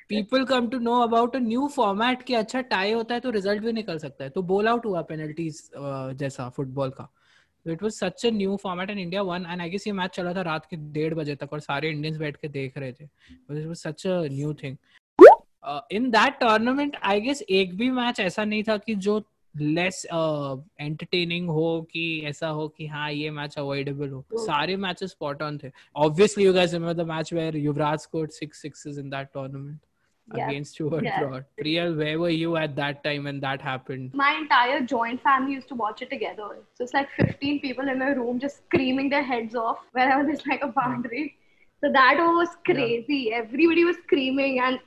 People 0.10 0.44
come 0.46 0.68
to 0.70 0.80
know 0.80 1.00
about 1.02 1.36
new 1.36 1.68
format 1.76 2.22
कि 2.24 2.34
अच्छा 2.34 2.62
tie 2.74 2.92
होता 2.92 3.14
है 3.14 3.20
तो 3.20 3.30
result 3.32 3.64
भी 3.64 3.74
निकल 3.74 3.98
सकता 4.00 4.24
है। 4.24 4.30
तो 4.30 4.42
बोल 4.52 4.68
आउट 4.68 4.86
हुआ 4.86 5.02
पेनल्टीज 5.10 5.62
जैसा 6.20 6.50
फुटबॉल 6.58 6.90
का। 7.00 7.10
It 7.66 7.84
was 7.84 7.92
such 7.92 8.26
a 8.26 8.30
new 8.32 8.56
format 8.64 8.90
and 8.90 9.00
India 9.00 9.22
won 9.22 9.46
and 9.50 9.62
I 9.62 9.70
guess 9.70 9.88
ये 9.88 9.94
मैच 9.94 10.16
चला 10.16 10.34
था 10.34 10.42
रात 10.42 10.66
के 10.66 10.78
डेढ़ 10.94 11.14
बजे 11.14 11.36
तक 11.36 11.54
और 11.54 11.60
सारे 11.60 11.90
इंडियंस 11.90 12.18
बैठ 12.18 12.38
के 12.38 12.48
देख 12.50 12.78
रहे 12.78 12.92
थे। 12.92 13.04
It 13.04 13.66
was 13.68 13.76
such 13.78 14.08
a 14.08 14.22
new 14.32 14.54
thing 14.64 14.78
in 15.92 16.10
that 16.12 16.40
tournament 16.40 16.98
I 17.04 17.22
guess 17.22 17.42
एक 17.52 17.76
भी 17.78 17.90
मैच 17.92 18.20
ऐसा 18.20 18.46
नहीं 18.46 18.64
था 18.64 18.78
कि 18.78 18.96
जो 18.96 19.22
लेस 19.56 20.06
एंटरटेनिंग 20.06 21.50
हो 21.50 21.82
कि 21.92 22.04
ऐसा 22.26 22.48
हो 22.50 22.68
कि 22.68 22.86
हाँ 22.88 23.12
ये 23.12 23.30
मैच 23.32 23.58
अवॉइडेबल 23.58 24.10
हो। 24.10 24.26
सारे 24.36 24.76
मैचेस 24.78 25.10
स्पॉट 25.10 25.42
ऑन 25.42 25.58
थे। 25.58 25.72
Obviously 25.96 26.46
you 26.46 26.54
guys 26.54 26.74
remember 26.74 26.94
the 26.94 27.08
match 27.08 27.34
where 27.34 27.58
Yuvraj 27.58 28.00
scored 28.00 28.32
six 28.32 28.62
sixes 28.62 28.98
in 28.98 29.10
that 29.10 29.28
tournament 29.34 29.80
Yeah. 30.34 30.48
against 30.48 30.74
Stuart 30.74 31.04
Yeah. 31.04 31.42
Priyal, 31.60 31.98
where 31.98 32.18
were 32.18 32.30
you 32.30 32.56
at 32.56 32.76
that 32.78 33.04
time 33.04 33.26
when 33.26 33.40
that 33.42 33.62
happened? 33.62 34.14
My 34.14 34.34
entire 34.34 34.82
joint 34.82 35.22
family 35.22 35.54
used 35.54 35.68
to 35.70 35.76
watch 35.76 36.02
it 36.02 36.10
together. 36.10 36.60
So 36.76 36.84
it's 36.84 36.94
like 36.94 37.10
15 37.18 37.60
people 37.60 37.88
in 37.90 38.02
a 38.02 38.16
room 38.16 38.40
just 38.40 38.58
screaming 38.66 39.10
their 39.10 39.24
heads 39.24 39.54
off 39.54 39.80
wherever 39.92 40.24
there's 40.24 40.46
like 40.48 40.62
a 40.62 40.68
hmm. 40.68 40.80
boundary. 40.80 41.36
So 41.82 41.92
that 41.92 42.16
was 42.18 42.56
crazy. 42.66 43.34
Everybody 43.34 43.84
was 43.84 43.98
screaming 44.04 44.60
and 44.62 44.80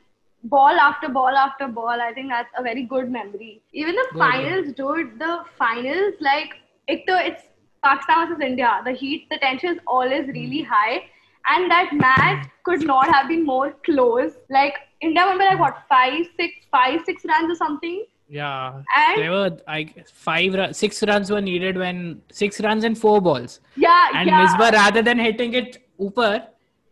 ball 0.44 0.80
after 0.80 1.08
ball 1.10 1.36
after 1.36 1.68
ball. 1.68 2.00
I 2.00 2.12
think 2.14 2.30
that's 2.30 2.50
a 2.56 2.62
very 2.62 2.84
good 2.84 3.10
memory. 3.10 3.62
Even 3.72 3.94
the 3.94 4.06
Good, 4.12 4.18
finals, 4.18 4.72
dude, 4.72 5.18
the 5.18 5.44
finals, 5.58 6.14
like, 6.20 6.54
it, 6.88 7.04
uh, 7.10 7.20
it's 7.22 7.42
Pakistan 7.84 8.28
versus 8.28 8.42
India. 8.42 8.80
The 8.86 8.92
heat, 8.92 9.28
the 9.30 9.36
tension 9.36 9.74
is 9.74 9.80
always 9.86 10.24
hmm. 10.24 10.32
really 10.32 10.62
high. 10.62 11.04
And 11.48 11.70
that 11.70 11.90
match 11.92 12.48
could 12.64 12.84
not 12.84 13.14
have 13.14 13.28
been 13.28 13.44
more 13.44 13.72
close. 13.84 14.32
Like, 14.48 14.74
India 15.00 15.24
won 15.26 15.38
by 15.38 15.46
like 15.46 15.60
what, 15.60 15.82
five, 15.88 16.26
six, 16.36 16.54
five, 16.70 17.00
six 17.04 17.24
runs 17.24 17.50
or 17.50 17.54
something. 17.54 18.04
Yeah, 18.28 18.82
And 18.96 19.18
there 19.22 19.30
were 19.30 19.58
I 19.68 19.82
guess 19.84 20.10
five, 20.10 20.54
six 20.74 21.02
runs 21.04 21.30
were 21.30 21.40
needed 21.40 21.76
when 21.76 22.22
six 22.32 22.60
runs 22.60 22.84
and 22.84 22.98
four 22.98 23.20
balls. 23.20 23.60
yeah, 23.76 24.08
And 24.14 24.26
yeah. 24.28 24.46
Misbah, 24.46 24.72
rather 24.72 25.02
than 25.02 25.18
hitting 25.18 25.54
it 25.54 25.78
ऊपर, 26.00 26.42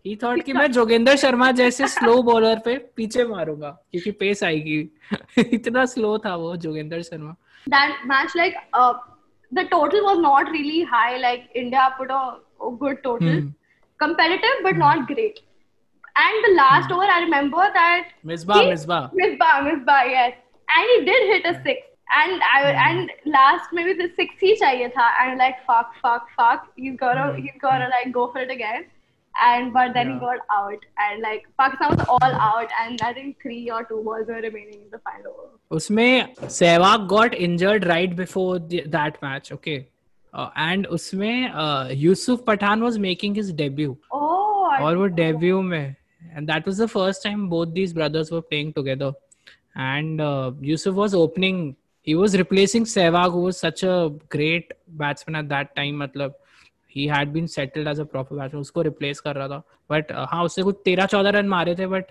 he 0.04 0.14
thought 0.16 0.44
कि 0.44 0.52
मैं 0.52 0.70
जोगेंद्र 0.72 1.16
शर्मा 1.16 1.50
जैसे 1.58 1.86
slow 1.88 2.22
bowler 2.22 2.58
पे 2.64 2.76
पीछे 2.96 3.24
मारूँगा 3.24 3.70
क्योंकि 3.92 4.10
pace 4.22 4.42
आएगी 4.44 4.78
इतना 5.58 5.84
slow 5.94 6.16
था 6.26 6.34
वो 6.36 6.54
Jogendra 6.64 7.02
Sharma 7.02 7.34
that 7.74 8.04
match 8.06 8.34
like 8.40 8.56
uh, 8.74 8.92
the 9.58 9.64
total 9.70 10.04
was 10.08 10.18
not 10.18 10.50
really 10.56 10.82
high 10.84 11.16
like 11.16 11.48
india 11.56 11.84
put 11.98 12.10
a, 12.10 12.22
a 12.68 12.70
good 12.82 13.02
total 13.02 13.38
Hmm. 13.40 13.48
competitive 14.02 14.60
but 14.66 14.76
not 14.84 15.06
great 15.12 15.40
and 16.15 16.45
the 16.45 16.53
last 16.55 16.91
over 16.91 17.09
i 17.17 17.19
remember 17.25 17.65
that 17.79 18.07
Misbah 18.31 18.55
he- 18.61 18.69
Misbah 18.71 18.99
misbah 19.19 19.53
misbah 19.67 19.99
yes 20.13 20.33
and 20.77 20.93
he 20.93 20.97
did 21.09 21.27
hit 21.33 21.45
a 21.51 21.53
six 21.67 21.85
and 22.19 22.41
I, 22.51 22.59
and 22.89 23.11
last 23.33 23.73
maybe 23.77 23.93
the 23.97 24.07
six 24.19 24.43
he 24.45 24.51
chahiye 24.61 24.87
tha 24.95 25.07
and 25.23 25.41
like 25.43 25.59
fuck 25.67 25.91
fuck 26.05 26.31
fuck 26.39 26.63
he's 26.85 26.95
gonna 27.03 27.27
he's 27.35 27.59
gonna 27.65 27.89
like 27.91 28.09
go 28.15 28.23
for 28.33 28.41
it 28.45 28.51
again 28.55 28.87
and 29.35 29.71
but 29.75 29.93
then 29.97 30.07
he 30.11 30.15
Yeah. 30.15 30.23
got 30.23 30.39
out 30.55 30.87
and 31.05 31.21
like 31.27 31.43
Pakistan 31.61 31.93
was 31.99 32.07
all 32.15 32.33
out 32.47 32.73
and 32.83 33.03
I 33.09 33.11
think 33.19 33.45
three 33.45 33.61
or 33.75 33.83
two 33.91 33.99
balls 34.07 34.31
were 34.33 34.41
remaining 34.47 34.79
in 34.81 34.89
the 34.95 35.01
final 35.09 35.31
over. 35.35 35.77
उसमें 35.77 36.49
Sehwag 36.57 37.07
got 37.13 37.37
injured 37.49 37.87
right 37.93 38.15
before 38.23 38.57
the, 38.73 38.81
that 38.97 39.21
match 39.27 39.51
okay 39.57 39.77
uh, 40.33 40.49
and 40.65 40.87
उसमें 40.99 41.93
Yusuf 42.07 42.43
Pathan 42.47 42.83
was 42.87 42.99
making 43.07 43.39
his 43.41 43.53
debut 43.63 43.95
Oh, 44.11 44.67
I 44.73 44.81
और 44.81 44.97
वो 44.97 45.07
didn't 45.07 45.15
know 45.15 45.15
debut 45.23 45.61
में 45.71 45.95
and 46.33 46.47
that 46.47 46.65
was 46.65 46.77
the 46.77 46.87
first 46.87 47.23
time 47.23 47.47
both 47.49 47.73
these 47.73 47.93
brothers 47.93 48.31
were 48.31 48.41
playing 48.41 48.73
together 48.73 49.13
and 49.75 50.21
uh, 50.21 50.51
Yusuf 50.61 50.95
was 50.95 51.13
opening 51.13 51.75
he 52.01 52.15
was 52.15 52.37
replacing 52.37 52.85
Sehwag 52.85 53.31
who 53.31 53.41
was 53.41 53.57
such 53.57 53.83
a 53.83 54.11
great 54.29 54.71
batsman 54.87 55.35
at 55.35 55.49
that 55.49 55.75
time 55.75 55.95
मतलब 56.03 56.33
he 56.87 57.07
had 57.07 57.31
been 57.33 57.47
settled 57.47 57.87
as 57.87 57.99
a 57.99 58.05
proper 58.05 58.35
batsman 58.35 58.61
उसको 58.61 58.83
replace 58.85 59.19
कर 59.19 59.35
रहा 59.35 59.47
था 59.47 59.63
but 59.91 60.11
uh, 60.11 60.25
हाँ 60.31 60.43
उससे 60.43 60.63
कुछ 60.63 60.81
तेरह 60.85 61.05
चौदह 61.13 61.29
रन 61.39 61.47
मारे 61.47 61.75
थे 61.79 61.87
but 61.87 62.09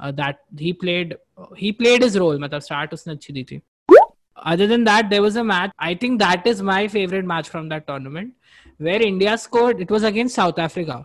uh, 0.00 0.12
that 0.12 0.40
he 0.58 0.72
played 0.72 1.16
he 1.56 1.72
played 1.72 2.02
his 2.02 2.18
role 2.18 2.38
मतलब 2.38 2.62
start 2.68 2.94
उसने 2.94 3.14
अच्छी 3.14 3.32
दी 3.32 3.44
थी 3.50 3.60
other 4.50 4.66
than 4.66 4.84
that 4.84 5.10
there 5.10 5.22
was 5.22 5.36
a 5.36 5.44
match 5.44 5.72
i 5.86 5.94
think 6.02 6.18
that 6.20 6.46
is 6.46 6.62
my 6.62 6.82
favorite 6.92 7.26
match 7.30 7.48
from 7.54 7.68
that 7.72 7.86
tournament 7.86 8.32
where 8.86 9.02
india 9.02 9.36
scored 9.36 9.82
it 9.84 9.90
was 9.94 10.06
against 10.10 10.38
south 10.40 10.58
africa 10.66 10.96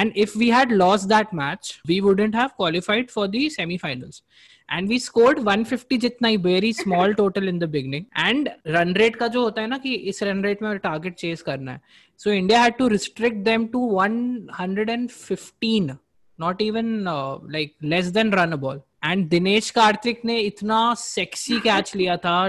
And 0.00 0.16
if 0.22 0.34
we 0.42 0.48
had 0.56 0.72
lost 0.80 1.08
that 1.10 1.32
match, 1.40 1.68
we 1.88 2.00
wouldn't 2.06 2.34
have 2.34 2.56
qualified 2.56 3.10
for 3.16 3.28
the 3.36 3.42
semi-finals. 3.58 4.20
And 4.68 4.88
we 4.88 4.98
scored 4.98 5.38
150 5.38 5.96
जितना 6.00 6.28
ही 6.28 6.36
very 6.44 6.72
small 6.72 7.14
total 7.14 7.48
in 7.48 7.58
the 7.58 7.64
beginning 7.70 8.04
and 8.18 8.48
run 8.66 8.94
rate 8.96 9.16
का 9.16 9.26
जो 9.28 9.42
होता 9.42 9.62
है 9.62 9.68
ना 9.68 9.78
कि 9.78 9.92
इस 10.12 10.22
run 10.22 10.42
rate 10.44 10.62
में 10.62 10.78
target 10.78 11.14
chase 11.14 11.42
करना 11.42 11.72
है. 11.72 11.80
So 12.18 12.30
India 12.30 12.62
had 12.62 12.76
to 12.76 12.86
restrict 12.88 13.36
them 13.44 13.66
to 13.72 13.80
115 14.00 15.90
not 16.38 16.62
even 16.62 16.86
like 17.52 17.74
less 17.82 18.06
than 18.16 18.32
run 18.32 18.52
a 18.52 18.56
ball 18.56 18.80
and 19.04 19.28
Dinesh 19.28 19.70
Karthik 19.70 20.24
ने 20.24 20.38
इतना 20.40 20.94
सेक्सी 20.98 21.58
कैच 21.60 21.94
लिया 21.96 22.16
था 22.24 22.48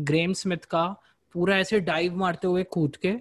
ग्रेम 0.00 0.32
स्मिथ 0.42 0.64
का 0.70 0.84
पूरा 1.34 1.56
ऐसे 1.58 1.80
डाइव 1.80 2.16
मारते 2.16 2.46
हुए 2.46 2.62
कूद 2.70 2.96
के. 2.96 3.14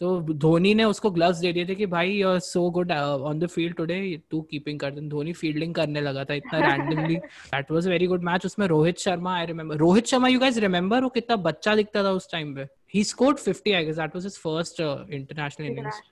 तो 0.00 0.20
धोनी 0.44 0.72
ने 0.74 0.84
उसको 0.84 1.10
ग्लव्स 1.10 1.38
दे 1.38 1.52
दिए 1.52 1.66
थे 1.68 1.74
कि 1.74 1.86
भाई 1.86 2.10
you 2.12 2.28
are 2.28 2.38
so 2.38 2.68
good 2.70 2.92
on 2.92 3.38
the 3.38 3.46
field 3.46 3.76
today 3.76 3.98
तू 4.30 4.40
कीपिंग 4.50 4.80
कर 4.80 4.90
दे। 4.90 5.00
धोनी 5.08 5.32
फील्डिंग 5.32 5.74
करने 5.74 6.00
लगा 6.00 6.24
था 6.24 6.34
इतना 6.34 6.58
randomly 6.66 7.16
that 7.16 7.70
was 7.72 7.88
very 7.88 8.06
good 8.06 8.24
match 8.24 8.46
उसमें 8.46 8.66
Rohit 8.66 8.98
Sharma 8.98 9.36
I 9.36 9.46
remember 9.46 9.76
Rohit 9.76 10.06
Sharma 10.06 10.28
you 10.28 10.40
guys 10.40 10.58
remember 10.66 11.02
वो 11.02 11.08
कितना 11.08 11.36
बच्चा 11.50 11.74
दिखता 11.76 12.02
था 12.04 12.10
उस 12.18 12.30
टाइम 12.32 12.54
पे। 12.54 12.66
He 12.94 13.04
scored 13.04 13.38
50 13.38 13.74
I 13.74 13.84
guess 13.84 13.96
that 13.96 14.16
was 14.16 14.24
his 14.24 14.38
first 14.38 14.80
international 14.80 15.66
innings 15.66 16.02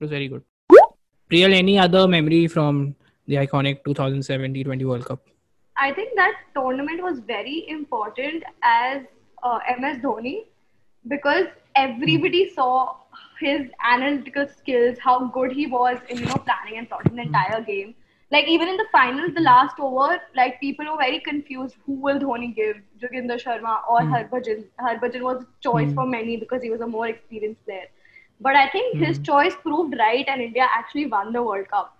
was 0.00 0.10
very 0.10 0.28
good. 0.28 0.42
Priyal, 1.30 1.54
any 1.58 1.74
other 1.82 2.00
memory 2.14 2.46
from 2.54 2.80
the 3.28 3.36
iconic 3.42 3.78
2007 3.84 4.56
T20 4.56 4.84
World 4.88 5.04
Cup? 5.04 5.20
I 5.76 5.92
think 5.92 6.12
that 6.16 6.42
tournament 6.56 7.02
was 7.02 7.20
very 7.30 7.54
important 7.68 8.44
as 8.62 9.06
uh, 9.42 9.58
MS 9.76 10.02
Dhoni 10.02 10.34
because 11.04 11.46
everybody 11.75 12.49
saw 12.53 12.95
his 13.39 13.67
analytical 13.83 14.47
skills, 14.47 14.97
how 14.99 15.27
good 15.27 15.51
he 15.51 15.67
was 15.67 15.97
in 16.09 16.17
you 16.17 16.25
know 16.25 16.35
planning 16.49 16.77
and 16.77 16.89
plotting 16.89 17.15
the 17.15 17.23
entire 17.23 17.61
game. 17.61 17.95
Like 18.31 18.47
even 18.47 18.69
in 18.69 18.77
the 18.77 18.85
finals, 18.91 19.33
the 19.35 19.41
last 19.41 19.79
over, 19.79 20.17
like 20.35 20.59
people 20.61 20.85
were 20.89 20.97
very 20.97 21.19
confused. 21.19 21.75
Who 21.85 21.95
will 21.95 22.19
Dhoni 22.19 22.55
give, 22.55 22.77
Joginder 23.01 23.41
Sharma 23.43 23.79
or 23.89 23.99
Harbhajan? 24.01 24.63
Harbhajan 24.79 25.21
was 25.21 25.43
a 25.43 25.47
choice 25.59 25.91
for 25.93 26.05
many 26.05 26.37
because 26.37 26.63
he 26.63 26.69
was 26.69 26.79
a 26.79 26.87
more 26.87 27.07
experienced 27.07 27.65
player. 27.65 27.89
But 28.39 28.55
I 28.55 28.69
think 28.69 28.97
his 28.97 29.19
choice 29.19 29.53
proved 29.63 29.95
right, 29.99 30.25
and 30.27 30.41
India 30.41 30.67
actually 30.77 31.07
won 31.07 31.33
the 31.33 31.43
World 31.43 31.67
Cup. 31.69 31.97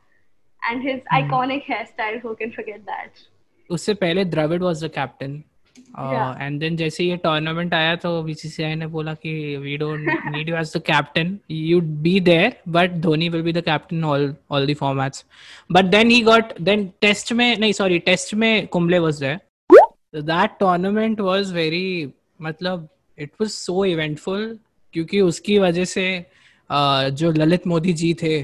And 0.70 0.82
his 0.82 1.01
iconic 1.12 1.65
hairstyle, 1.65 2.22
who 2.22 2.36
can 2.36 2.51
forget 2.51 2.86
that? 2.86 3.27
उससे 3.72 3.94
पहले 3.94 4.25
Dravid 4.25 4.63
was 4.63 4.84
the 4.86 4.91
captain 4.96 5.32
Yeah. 5.34 5.55
And 5.78 6.59
then 6.61 6.76
जैसे 6.76 7.04
ये 7.04 7.16
tournament 7.16 7.75
आया 7.75 7.95
तो 7.97 8.23
BCCI 8.23 8.75
ने 8.75 8.87
बोला 8.87 9.14
कि 9.14 9.35
we 9.56 9.76
don't 9.76 10.09
need 10.26 10.49
you 10.49 10.56
as 10.56 10.73
the 10.76 10.83
captain 10.87 11.38
you 11.50 11.80
be 12.02 12.18
there 12.21 12.56
but 12.68 12.92
Dhoni 13.00 13.28
will 13.28 13.42
be 13.42 13.52
the 13.52 13.62
captain 13.64 14.04
all 14.04 14.35
all 14.50 14.66
the 14.66 14.75
formats 14.76 15.25
but 15.73 15.85
then 15.85 16.11
he 16.11 16.21
got 16.23 16.61
then 16.61 16.90
test 17.00 17.33
में 17.33 17.56
नहीं 17.59 17.73
sorry 17.73 17.99
test 17.99 18.35
में 18.35 18.66
Kumble 18.66 18.99
was 18.99 19.21
there 19.21 20.23
that 20.23 20.59
tournament 20.61 21.21
was 21.21 21.52
very 21.52 22.12
मतलब 22.42 22.88
it 23.18 23.30
was 23.40 23.50
so 23.50 23.85
eventful 23.85 24.59
क्योंकि 24.95 25.21
उसकी 25.21 25.59
वजह 25.59 25.85
से 25.85 26.04
जो 26.71 27.30
ललित 27.33 27.66
मोदी 27.66 27.92
जी 27.92 28.14
थे 28.23 28.37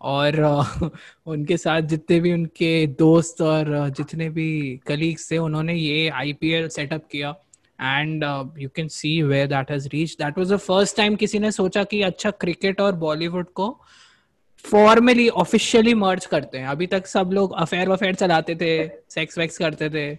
और 0.00 0.64
उनके 1.26 1.56
साथ 1.56 1.80
जितने 1.80 2.20
भी 2.20 2.32
उनके 2.32 2.86
दोस्त 2.86 3.42
और 3.42 3.88
जितने 3.88 4.30
भी 4.30 4.80
कलीग्स 4.86 5.30
थे 5.30 5.38
उन्होंने 5.38 5.74
ये 5.74 6.08
आईपीएल 6.08 6.68
सेटअप 6.68 7.02
किया। 7.12 7.34
Uh, 7.82 8.44
you 8.44 8.68
can 8.68 8.88
see 8.88 9.22
where 9.22 9.48
that 9.52 9.70
has 9.70 9.88
reached. 9.88 10.20
That 10.20 10.38
was 10.38 10.52
the 10.52 10.70
first 10.70 10.96
time 10.96 11.16
किसी 11.16 11.38
ने 11.38 11.52
सोचा 11.52 11.84
कि 11.84 12.02
अच्छा 12.02 12.30
क्रिकेट 12.30 12.80
और 12.80 12.92
बॉलीवुड 12.92 13.46
को 13.46 13.80
फॉर्मली 14.58 15.28
ऑफिशियली 15.28 15.94
मर्ज 15.94 16.26
करते 16.26 16.58
हैं। 16.58 16.66
अभी 16.66 16.86
तक 16.86 17.06
सब 17.06 17.30
लोग 17.32 17.52
अफेयर 17.52 17.88
वफेयर 17.88 18.14
चलाते 18.14 18.54
थे 18.54 18.88
सेक्स 19.10 19.38
वेक्स 19.38 19.58
करते 19.58 19.90
थे 19.90 20.18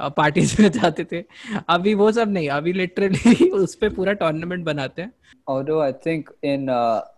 पार्टीज़ 0.00 0.62
में 0.62 0.70
जाते 0.70 1.04
थे। 1.04 1.24
अभी 1.68 1.94
वो 1.94 2.12
सब 2.12 2.32
नहीं 2.32 2.48
अभी 2.48 2.72
लिटरली 2.72 3.50
उस 3.50 3.74
पे 3.74 3.88
पूरा 3.88 4.12
टूर्नामेंट 4.12 4.64
बनाते 4.64 5.02
हैं। 5.02 5.12
Think 5.92 6.22
in 6.44 6.60
uh, 6.68 6.96
s- 6.96 7.09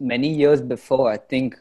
many 0.00 0.28
years 0.34 0.60
before, 0.60 1.10
I 1.10 1.16
think 1.16 1.56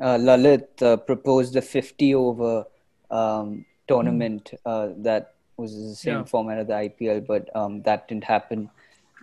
uh, 0.00 0.16
Lalit 0.18 0.82
uh, 0.82 0.96
proposed 0.96 1.56
a 1.56 1.62
50 1.62 2.14
over 2.14 2.64
um, 3.10 3.64
tournament 3.88 4.52
uh, 4.64 4.88
that 4.98 5.34
was 5.56 5.72
the 5.74 5.94
same 5.94 6.14
Yeah. 6.18 6.24
format 6.24 6.58
of 6.58 6.66
the 6.66 6.74
IPL, 6.74 7.20
but 7.26 7.54
um, 7.54 7.82
that 7.82 8.08
didn't 8.08 8.24
happen. 8.24 8.70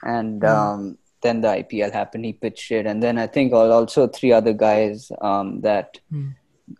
And 0.03 0.43
um, 0.43 0.97
then 1.21 1.41
the 1.41 1.49
IPL 1.49 1.91
happened. 1.91 2.25
He 2.25 2.33
pitched 2.33 2.71
it, 2.71 2.85
and 2.87 3.03
then 3.03 3.17
I 3.17 3.27
think 3.27 3.53
also 3.53 4.07
three 4.07 4.31
other 4.31 4.53
guys 4.53 5.11
um, 5.21 5.61
that 5.61 5.99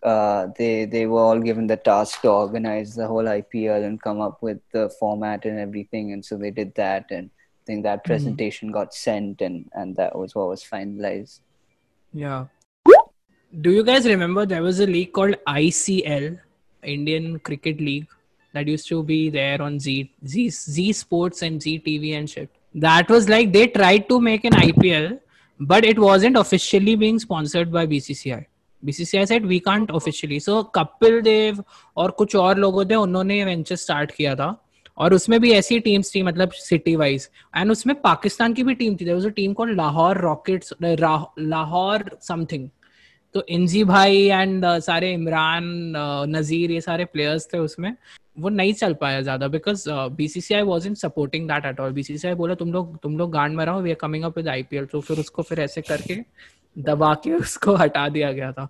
uh, 0.02 0.46
they 0.58 0.84
they 0.86 1.06
were 1.06 1.20
all 1.20 1.38
given 1.40 1.66
the 1.66 1.76
task 1.76 2.22
to 2.22 2.30
organize 2.30 2.94
the 2.94 3.06
whole 3.06 3.24
IPL 3.24 3.84
and 3.84 4.00
come 4.02 4.20
up 4.20 4.42
with 4.42 4.58
the 4.72 4.88
format 4.98 5.44
and 5.44 5.58
everything, 5.58 6.12
and 6.12 6.24
so 6.24 6.36
they 6.36 6.50
did 6.50 6.74
that. 6.76 7.04
And 7.10 7.30
I 7.62 7.66
think 7.66 7.84
that 7.84 8.00
hmm. 8.04 8.10
presentation 8.10 8.70
mm. 8.70 8.72
got 8.72 8.94
sent, 8.94 9.40
and 9.40 9.70
and 9.72 9.94
that 9.96 10.16
was 10.18 10.34
what 10.34 10.48
was 10.48 10.64
finalized. 10.64 11.40
Yeah. 12.12 12.46
Do 13.60 13.70
you 13.70 13.84
guys 13.84 14.06
remember 14.06 14.46
there 14.46 14.62
was 14.62 14.80
a 14.80 14.86
league 14.86 15.12
called 15.12 15.36
ICL, 15.46 16.38
Indian 16.82 17.38
Cricket 17.38 17.80
League, 17.80 18.08
that 18.52 18.66
used 18.66 18.88
to 18.88 19.02
be 19.02 19.30
there 19.30 19.60
on 19.60 19.78
Z 19.78 20.12
Z 20.26 20.50
Zee 20.50 20.92
Sports 20.92 21.42
and 21.42 21.62
Zee 21.62 21.78
TV 21.78 22.16
and 22.18 22.28
shit. 22.28 22.50
That 22.74 23.08
was 23.08 23.28
like 23.28 23.52
they 23.52 23.66
tried 23.66 24.08
to 24.08 24.20
make 24.20 24.44
an 24.44 24.52
IPL, 24.52 25.20
but 25.60 25.84
it 25.84 25.98
wasn't 25.98 26.36
officially 26.36 26.96
being 26.96 27.18
sponsored 27.18 27.70
by 27.70 27.86
BCCI. 27.86 28.46
BCCI 28.84 29.26
said 29.28 29.46
we 29.46 29.60
can't 29.60 29.90
officially. 29.90 30.38
So 30.38 30.64
Kapil 30.64 31.22
Dev 31.22 31.60
or 31.94 32.10
और 32.10 32.58
Logo 32.58 32.84
थे 32.84 32.94
उन्होंने 32.94 33.38
ये 33.38 33.44
venture 33.44 33.76
start 33.76 34.10
किया 34.10 34.56
और 34.98 35.14
उसमें 35.14 35.40
भी 35.40 35.52
ऐसी 35.52 35.78
teams 35.80 36.14
थी 36.14 36.22
मतलब 36.22 36.50
सिटी 36.52 36.94
वाइज 36.96 37.28
एंड 37.56 37.70
उसमें 37.70 37.94
पाकिस्तान 38.00 38.54
की 38.54 38.62
भी 38.62 38.74
टीम 38.74 38.96
थी. 38.96 39.04
Their 39.04 39.30
team 39.30 39.52
called 39.52 39.76
Lahore 39.76 40.18
rockets 40.20 40.74
Lahore 40.82 42.10
something 42.22 42.68
तो 43.34 43.44
इंजी 43.48 43.82
भाई 43.84 44.24
एंड 44.24 44.64
सारे 44.80 45.12
इमरान 45.12 45.62
uh, 45.92 46.36
नजीर 46.36 46.70
ये 46.70 46.80
सारे 46.80 47.04
प्लेयर्स 47.04 47.48
थे 47.52 47.58
उसमें. 47.58 47.94
वो 48.38 48.48
नहीं 48.48 48.72
चल 48.72 48.94
पाया 48.94 49.20
ज़्यादा 49.20 49.46
uh, 49.46 49.52
because 49.52 49.84
BCCI 50.16 50.62
was 50.62 50.86
in 50.88 50.94
supporting 50.94 51.48
that 51.48 51.64
at 51.66 51.80
all 51.80 51.92
BCCI 51.92 52.34
बोला 52.34 52.54
तुम 52.54 52.72
लोग 52.72 52.96
तुम 53.02 53.18
लोग 53.18 53.32
गांड 53.32 53.56
में 53.56 53.64
रहो 53.64 53.80
we 53.80 53.90
are 53.90 53.96
coming 54.00 54.24
up 54.24 54.36
with 54.38 54.48
IPL 54.48 54.86
तो 54.86 55.00
फिर 55.00 55.18
उसको 55.20 55.42
फिर 55.42 55.60
ऐसे 55.60 55.80
करके 55.82 56.16
दबा 56.76 57.12
के 57.24 57.32
उसको 57.34 57.74
हटा 57.76 58.08
दिया 58.08 58.32
गया 58.32 58.52
था. 58.52 58.68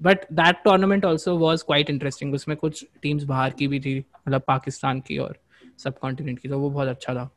But 0.00 0.24
that 0.32 0.56
tournament 0.64 1.04
also 1.04 1.36
was 1.38 1.64
quite 1.66 1.90
interesting 1.90 2.34
उसमें 2.34 2.56
कुछ 2.56 2.84
टीम्स 3.02 3.24
बाहर 3.24 3.50
की 3.58 3.68
भी 3.68 3.80
थी 3.80 3.98
मतलब 3.98 4.42
पाकिस्तान 4.48 5.00
की 5.00 5.18
और 5.18 5.36
सब 5.78 5.98
कॉन्टिनेंट 5.98 6.38
की 6.38 6.48
तो 6.48 6.58
वो 6.58 6.70
बहुत 6.70 6.88
अच्छा 6.88 7.14
था। 7.14 7.28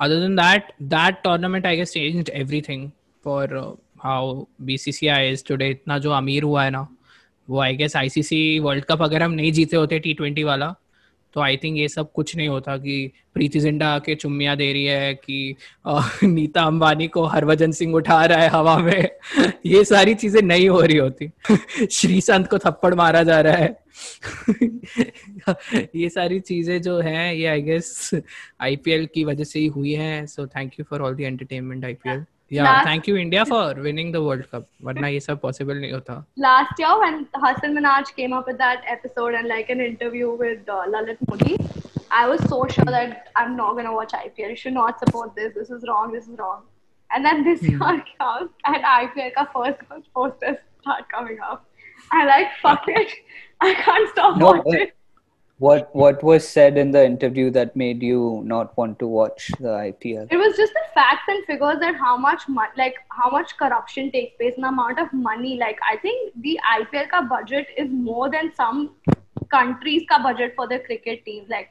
Other 0.00 0.20
than 0.20 0.36
that 0.36 0.72
that 0.82 1.22
tournament 1.24 1.66
I 1.66 1.76
guess 1.76 1.92
change 1.92 2.30
everything 2.60 2.90
for 3.24 3.56
how 4.04 4.44
B 4.60 4.76
C 4.78 4.92
C 4.92 5.06
I 5.08 5.30
is 5.30 5.44
today 5.48 5.68
इतना 5.70 5.98
जो 5.98 6.10
अमीर 6.12 6.42
हुआ 6.42 6.64
है 6.64 6.70
ना, 6.70 6.86
वो 7.48 7.60
I 7.60 7.76
guess 7.76 7.96
I 7.96 8.08
C 8.08 8.22
C 8.22 8.58
world 8.58 8.84
cup 8.84 9.02
अगर 9.02 9.22
हम 9.22 9.32
नहीं 9.32 9.52
जीते 9.52 9.76
होते 9.76 9.98
टी 9.98 10.14
ट्वेंटी 10.14 10.44
वाला 10.44 10.74
तो 11.34 11.40
आई 11.40 11.56
थिंक 11.56 11.78
ये 11.78 11.88
सब 11.88 12.12
कुछ 12.12 12.36
नहीं 12.36 12.48
होता 12.48 12.76
कि 12.76 13.12
प्रीति 13.34 13.60
जिंटा 13.60 13.88
आके 13.88 14.14
चुम्मिया 14.14 14.54
दे 14.54 14.72
रही 14.72 14.84
है 14.84 15.14
कि 15.14 15.56
नीता 16.24 16.62
अंबानी 16.62 17.08
को 17.08 17.24
हरभजन 17.24 17.72
सिंह 17.72 17.94
उठा 17.94 18.24
रहा 18.24 18.38
है 18.38 18.48
हवा 18.48 18.78
में। 18.78 19.08
ये 19.66 19.84
सारी 19.84 20.14
चीज़ें 20.14 20.42
नहीं 20.42 20.68
हो 20.68 20.80
रही 20.80 20.96
होती। 20.96 21.30
श्रीसंत 21.90 22.48
को 22.48 22.58
थप्पड़ 22.58 22.94
मारा 22.94 23.22
जा 23.22 23.40
रहा 23.40 23.52
है। 23.52 23.78
ये 25.96 26.08
सारी 26.08 26.40
चीज़ें 26.40 26.82
जो 26.82 27.00
हैं, 27.00 27.34
ये 27.34 27.46
आई 27.46 27.62
गेस 27.62 28.10
आईपीएल 28.60 29.06
की 29.06 29.24
वजह 29.24 29.44
से 29.44 29.58
ही 29.58 29.66
हुई 29.66 29.92
हैं। 29.92 30.26
So 30.26 30.46
thank 30.46 30.72
you 30.80 30.84
for 30.90 31.00
all 31.00 31.14
the 31.14 31.20
entertainment 31.20 31.84
IPL 31.84 32.24
yeah 32.48 32.82
thank 32.84 33.06
you 33.06 33.16
india 33.16 33.44
for 33.44 33.74
winning 33.74 34.10
the 34.12 34.22
world 34.22 34.50
cup. 34.50 34.66
Warna 34.80 35.10
ye 35.10 35.20
sab 35.20 35.40
possible 35.42 35.74
nahi 35.74 35.92
hota. 35.92 36.24
Last 36.36 36.78
year 36.78 36.94
when 37.00 37.26
hasan 37.44 37.76
minhaj 37.78 38.14
came 38.16 38.32
up 38.32 38.46
with 38.46 38.58
that 38.58 38.82
episode 38.94 39.34
and 39.34 39.48
like 39.48 39.70
an 39.70 39.80
interview 39.80 40.30
with 40.42 40.72
uh, 40.76 40.84
lalit 40.94 41.18
modi 41.30 41.58
i 42.10 42.26
was 42.32 42.42
so 42.48 42.60
sure 42.76 42.92
that 42.96 43.28
i'm 43.36 43.54
not 43.56 43.72
going 43.78 43.88
to 43.90 43.92
watch 43.92 44.14
ipl 44.20 44.50
you 44.54 44.56
should 44.56 44.78
not 44.80 44.98
support 45.04 45.34
this. 45.34 45.54
This 45.54 45.70
is 45.70 45.84
wrong. 45.88 46.12
This 46.12 46.28
is 46.28 46.38
wrong. 46.38 46.62
And 47.10 47.24
then 47.24 47.44
this 47.44 47.60
hmm. 47.60 47.82
year 47.82 48.04
comes 48.18 48.50
and 48.64 48.90
ipl 48.94 49.34
ka 49.38 49.48
first 49.56 50.08
posters 50.14 50.58
start 50.80 51.08
coming 51.16 51.38
up. 51.50 51.66
I 52.12 52.24
like 52.24 52.48
fuck 52.62 52.84
it. 52.86 53.12
I 53.60 53.74
can't 53.74 54.08
stop 54.10 54.38
no, 54.38 54.52
watching. 54.52 54.90
What 55.58 55.92
what 55.92 56.22
was 56.22 56.46
said 56.46 56.78
in 56.78 56.92
the 56.92 57.04
interview 57.04 57.50
that 57.50 57.74
made 57.74 58.00
you 58.00 58.42
not 58.44 58.76
want 58.76 59.00
to 59.00 59.08
watch 59.08 59.50
the 59.58 59.70
IPL? 59.70 60.28
It 60.30 60.36
was 60.36 60.56
just 60.56 60.72
the 60.72 60.84
facts 60.94 61.24
and 61.26 61.44
figures 61.46 61.80
that 61.80 61.96
how 61.96 62.16
much 62.16 62.42
mon- 62.48 62.76
like 62.76 62.94
how 63.08 63.30
much 63.30 63.56
corruption 63.56 64.12
takes 64.12 64.36
place 64.36 64.54
and 64.54 64.62
the 64.62 64.68
amount 64.68 65.00
of 65.00 65.12
money. 65.12 65.58
Like 65.58 65.80
I 65.90 65.96
think 65.96 66.32
the 66.42 66.60
IPL 66.74 67.10
ka 67.10 67.22
budget 67.22 67.66
is 67.76 67.90
more 67.90 68.30
than 68.30 68.52
some 68.54 68.94
countries 69.50 70.06
ka 70.08 70.22
budget 70.22 70.54
for 70.54 70.68
their 70.68 70.78
cricket 70.78 71.24
teams. 71.24 71.48
Like 71.48 71.70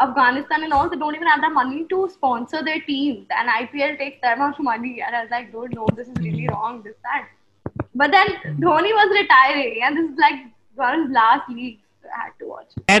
Afghanistan 0.00 0.64
and 0.64 0.72
all, 0.72 0.90
they 0.90 0.96
don't 0.96 1.14
even 1.14 1.28
have 1.28 1.40
the 1.40 1.48
money 1.48 1.86
to 1.90 2.08
sponsor 2.12 2.64
their 2.64 2.80
teams. 2.80 3.26
And 3.30 3.48
IPL 3.48 3.98
takes 3.98 4.20
that 4.22 4.38
much 4.38 4.58
money. 4.58 5.00
And 5.00 5.14
I 5.14 5.22
was 5.22 5.30
like, 5.30 5.52
dude, 5.52 5.74
no, 5.74 5.86
this 5.94 6.08
is 6.08 6.16
really 6.18 6.46
mm-hmm. 6.46 6.54
wrong. 6.54 6.82
This 6.82 6.94
that. 7.04 7.28
But 7.94 8.10
then 8.10 8.28
Dhoni 8.60 8.92
was 9.02 9.18
retiring, 9.20 9.80
and 9.84 9.96
this 9.96 10.10
is 10.10 10.18
like 10.18 10.40
one 10.74 10.94
of 10.94 11.06
his 11.06 11.14
last 11.14 11.48
leagues 11.48 11.82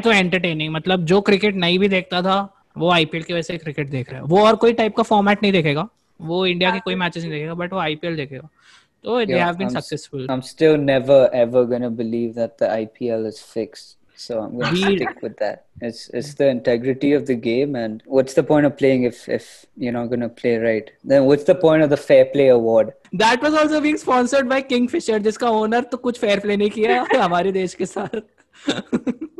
तो 0.00 0.12
entertaining 0.12 0.72
मतलब 0.74 1.04
जो 1.04 1.20
cricket 1.20 1.56
नहीं 1.56 1.78
भी 1.78 1.88
देखता 1.88 2.22
था 2.22 2.38
वो 2.78 2.90
IPL 2.90 3.22
की 3.22 3.32
वजह 3.32 3.42
से 3.42 3.58
क्रिकेट 3.58 3.88
देख 3.90 4.10
रहा 4.10 4.20
है। 4.20 4.26
वो 4.26 4.40
और 4.46 4.56
कोई 4.56 4.72
टाइप 4.72 4.96
का 4.96 5.02
फॉर्मेट 5.02 5.42
नहीं 5.42 5.52
देखेगा। 5.52 5.88
वो 6.20 6.46
इंडिया 6.46 6.70
के 6.70 6.80
कोई 6.80 6.94
मैचेस 6.94 7.22
नहीं 7.22 7.32
देखेगा 7.32 7.54
बट 7.54 7.72
वो 7.72 7.78
आईपीएल 7.78 8.16
देखेगा। 8.16 8.48
तो 9.04 9.24
they 9.24 9.38
have 9.40 9.54
been 9.56 9.68
successful 9.68 10.26
I 10.30 10.34
am 10.34 10.40
still 10.40 10.74
never 10.80 11.30
ever 11.34 11.64
gonna 11.64 11.88
believe 11.88 12.32
that 12.32 12.50
the 12.60 12.64
IPL 12.64 13.26
is 13.26 13.40
fixed 13.54 13.96
so 14.20 14.40
I 14.40 14.46
am 14.46 14.54
gonna 14.56 14.70
stick 14.70 15.24
with 15.24 15.32
that 15.32 15.84
it's 15.84 16.10
it's 16.14 16.34
the 16.38 16.42
integrity 16.42 17.14
of 17.16 17.22
the 17.22 17.38
game 17.40 17.76
and 17.76 18.00
what's 18.10 18.38
the 18.38 18.44
point 18.44 18.66
of 18.66 18.72
playing 18.72 19.04
if 19.06 19.30
if 19.30 19.44
you 19.78 19.92
not 19.92 20.08
gonna 20.08 20.26
play 20.40 20.56
right 20.58 20.90
then 21.06 21.22
what's 21.22 21.50
the 21.50 21.56
point 21.62 21.84
of 21.84 21.90
the 21.90 21.94
fair 21.94 22.24
play 22.24 22.48
award 22.48 22.90
that 23.14 23.44
was 23.44 23.54
also 23.54 23.80
being 23.80 23.98
sponsored 23.98 24.48
by 24.48 24.62
Kingfisher 24.62 25.18
जिसका 25.18 25.50
owner 25.50 25.82
तो 25.82 25.96
कुछ 25.96 26.18
fair 26.18 26.40
play 26.40 26.56
नहीं 26.56 26.70
किया 26.70 27.06
हमारे 27.16 27.52
देश 27.52 27.74
के 27.74 27.86
साथ। 27.86 28.20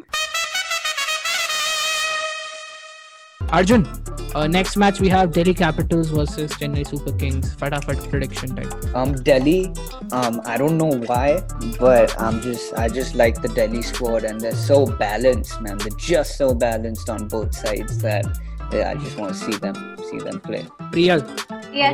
Arjun, 3.50 3.86
uh, 4.34 4.46
next 4.46 4.76
match 4.76 5.00
we 5.00 5.08
have 5.08 5.32
Delhi 5.32 5.54
Capitals 5.54 6.10
versus 6.10 6.52
Chennai 6.52 6.86
Super 6.86 7.12
Kings. 7.12 7.56
Fatafat 7.56 8.08
prediction 8.10 8.54
time. 8.54 8.70
Um, 8.94 9.14
Delhi. 9.14 9.72
Um, 10.12 10.42
I 10.44 10.58
don't 10.58 10.76
know 10.76 10.92
why, 11.06 11.42
but 11.80 12.14
I'm 12.20 12.40
just 12.42 12.74
I 12.74 12.88
just 12.88 13.14
like 13.14 13.40
the 13.40 13.48
Delhi 13.48 13.80
squad, 13.80 14.24
and 14.24 14.38
they're 14.40 14.52
so 14.52 14.84
balanced, 14.84 15.60
man. 15.62 15.78
They're 15.78 15.96
just 15.96 16.36
so 16.36 16.54
balanced 16.54 17.08
on 17.08 17.26
both 17.26 17.54
sides 17.54 17.98
that 18.02 18.26
yeah, 18.72 18.90
I 18.90 18.94
just 18.96 19.16
want 19.16 19.32
to 19.34 19.38
see 19.38 19.56
them 19.56 19.96
see 20.10 20.18
them 20.18 20.40
play. 20.40 20.66
Priyal. 20.92 21.24
Yes, 21.72 21.92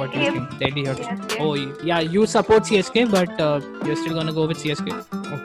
Delhi. 0.59 0.83
Yes. 0.83 1.37
Oh, 1.39 1.55
yeah. 1.55 2.01
You 2.01 2.27
support 2.27 2.65
CSK, 2.65 3.11
but 3.11 3.41
uh, 3.41 3.61
you're 3.85 3.97
still 3.97 4.15
gonna 4.15 4.33
go 4.33 4.47
with 4.47 4.59
CSK. 4.59 4.89
Okay. 5.33 5.44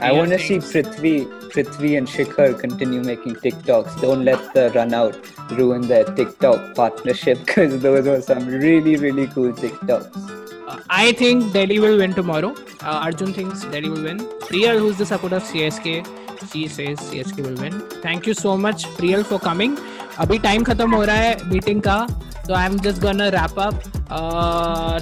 I 0.00 0.10
You're 0.10 0.18
want 0.18 0.30
to 0.32 0.38
see 0.38 0.60
saying- 0.60 0.84
Prithvi, 0.84 1.14
Prithvi 1.54 1.90
and 1.98 2.08
Shikhar 2.08 2.58
continue 2.60 3.02
making 3.02 3.36
TikToks. 3.36 4.00
Don't 4.00 4.24
let 4.24 4.52
the 4.54 4.70
run 4.74 4.92
out 4.94 5.16
ruin 5.52 5.86
their 5.92 6.04
TikTok 6.04 6.74
partnership 6.74 7.38
because 7.46 7.78
those 7.80 8.06
were 8.12 8.20
some 8.20 8.46
really, 8.48 8.96
really 8.96 9.26
cool 9.28 9.52
TikToks. 9.52 10.10
Uh, 10.68 10.78
I 10.90 11.12
think 11.12 11.52
Delhi 11.52 11.78
will 11.78 11.96
win 11.98 12.12
tomorrow. 12.12 12.52
Uh, 12.82 12.98
Arjun 13.06 13.32
thinks 13.32 13.64
Delhi 13.76 13.88
will 13.88 14.02
win. 14.10 14.18
Priyal, 14.50 14.78
who's 14.78 14.96
the 14.98 15.06
supporter 15.06 15.36
of 15.36 15.44
CSK, 15.44 15.96
she 16.52 16.66
says 16.68 16.98
CSK 17.10 17.42
will 17.48 17.60
win. 17.62 17.80
Thank 18.02 18.26
you 18.26 18.34
so 18.34 18.56
much, 18.56 18.86
Priyal, 19.00 19.24
for 19.32 19.38
coming. 19.48 19.76
अभी 20.20 20.38
time 20.38 20.62
खत्म 20.64 20.94
हो 20.94 21.02
रहा 21.04 21.14
है 21.16 21.48
meeting 21.50 21.80
का 21.82 21.96
तो 22.46 22.54
I 22.54 22.66
am 22.66 22.76
just 22.82 23.00
gonna 23.02 23.28
wrap 23.34 23.58
up 23.60 23.82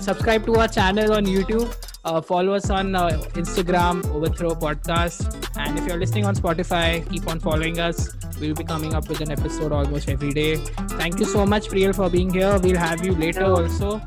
subscribe 0.05 0.45
to 0.45 0.55
our 0.55 0.69
channel 0.77 1.13
on 1.15 1.27
YouTube 1.29 1.71
uh, 2.08 2.22
follow 2.22 2.54
us 2.54 2.70
on 2.70 2.96
uh, 2.96 3.10
Instagram, 3.42 4.06
Overthrow 4.16 4.52
Podcast. 4.52 5.36
And 5.58 5.78
if 5.78 5.86
you're 5.86 5.98
listening 5.98 6.26
on 6.26 6.36
Spotify, 6.36 7.08
keep 7.12 7.28
on 7.28 7.40
following 7.40 7.80
us. 7.80 8.16
We'll 8.40 8.56
be 8.56 8.64
coming 8.64 8.94
up 8.94 9.10
with 9.10 9.22
an 9.22 9.32
episode 9.32 9.72
almost 9.72 10.10
every 10.10 10.32
day. 10.32 10.56
Thank 11.02 11.20
you 11.20 11.26
so 11.26 11.46
much, 11.46 11.68
Priyal, 11.68 11.94
for 11.96 12.10
being 12.10 12.34
here. 12.34 12.58
We'll 12.60 12.78
have 12.78 13.06
you 13.06 13.14
later 13.14 13.46
also. 13.46 14.00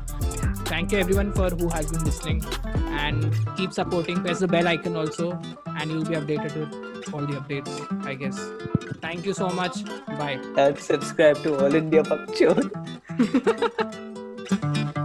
Thank 0.71 0.91
you, 0.91 0.99
everyone, 0.99 1.31
for 1.33 1.49
who 1.49 1.69
has 1.69 1.91
been 1.91 2.03
listening. 2.03 2.43
And 3.03 3.35
keep 3.57 3.73
supporting. 3.73 4.23
Press 4.23 4.39
the 4.39 4.47
bell 4.47 4.67
icon 4.67 4.95
also, 4.95 5.39
and 5.67 5.91
you'll 5.91 6.05
be 6.05 6.15
updated 6.15 6.55
with 6.55 7.13
all 7.13 7.21
the 7.21 7.33
updates, 7.33 8.05
I 8.05 8.15
guess. 8.15 8.39
Thank 9.01 9.25
you 9.25 9.33
so 9.33 9.49
much. 9.49 9.83
Bye. 10.07 10.39
And 10.57 10.77
subscribe 10.77 11.43
to 11.43 11.57
All 11.57 11.75
India 11.75 12.03
Bakchod. 12.03 12.71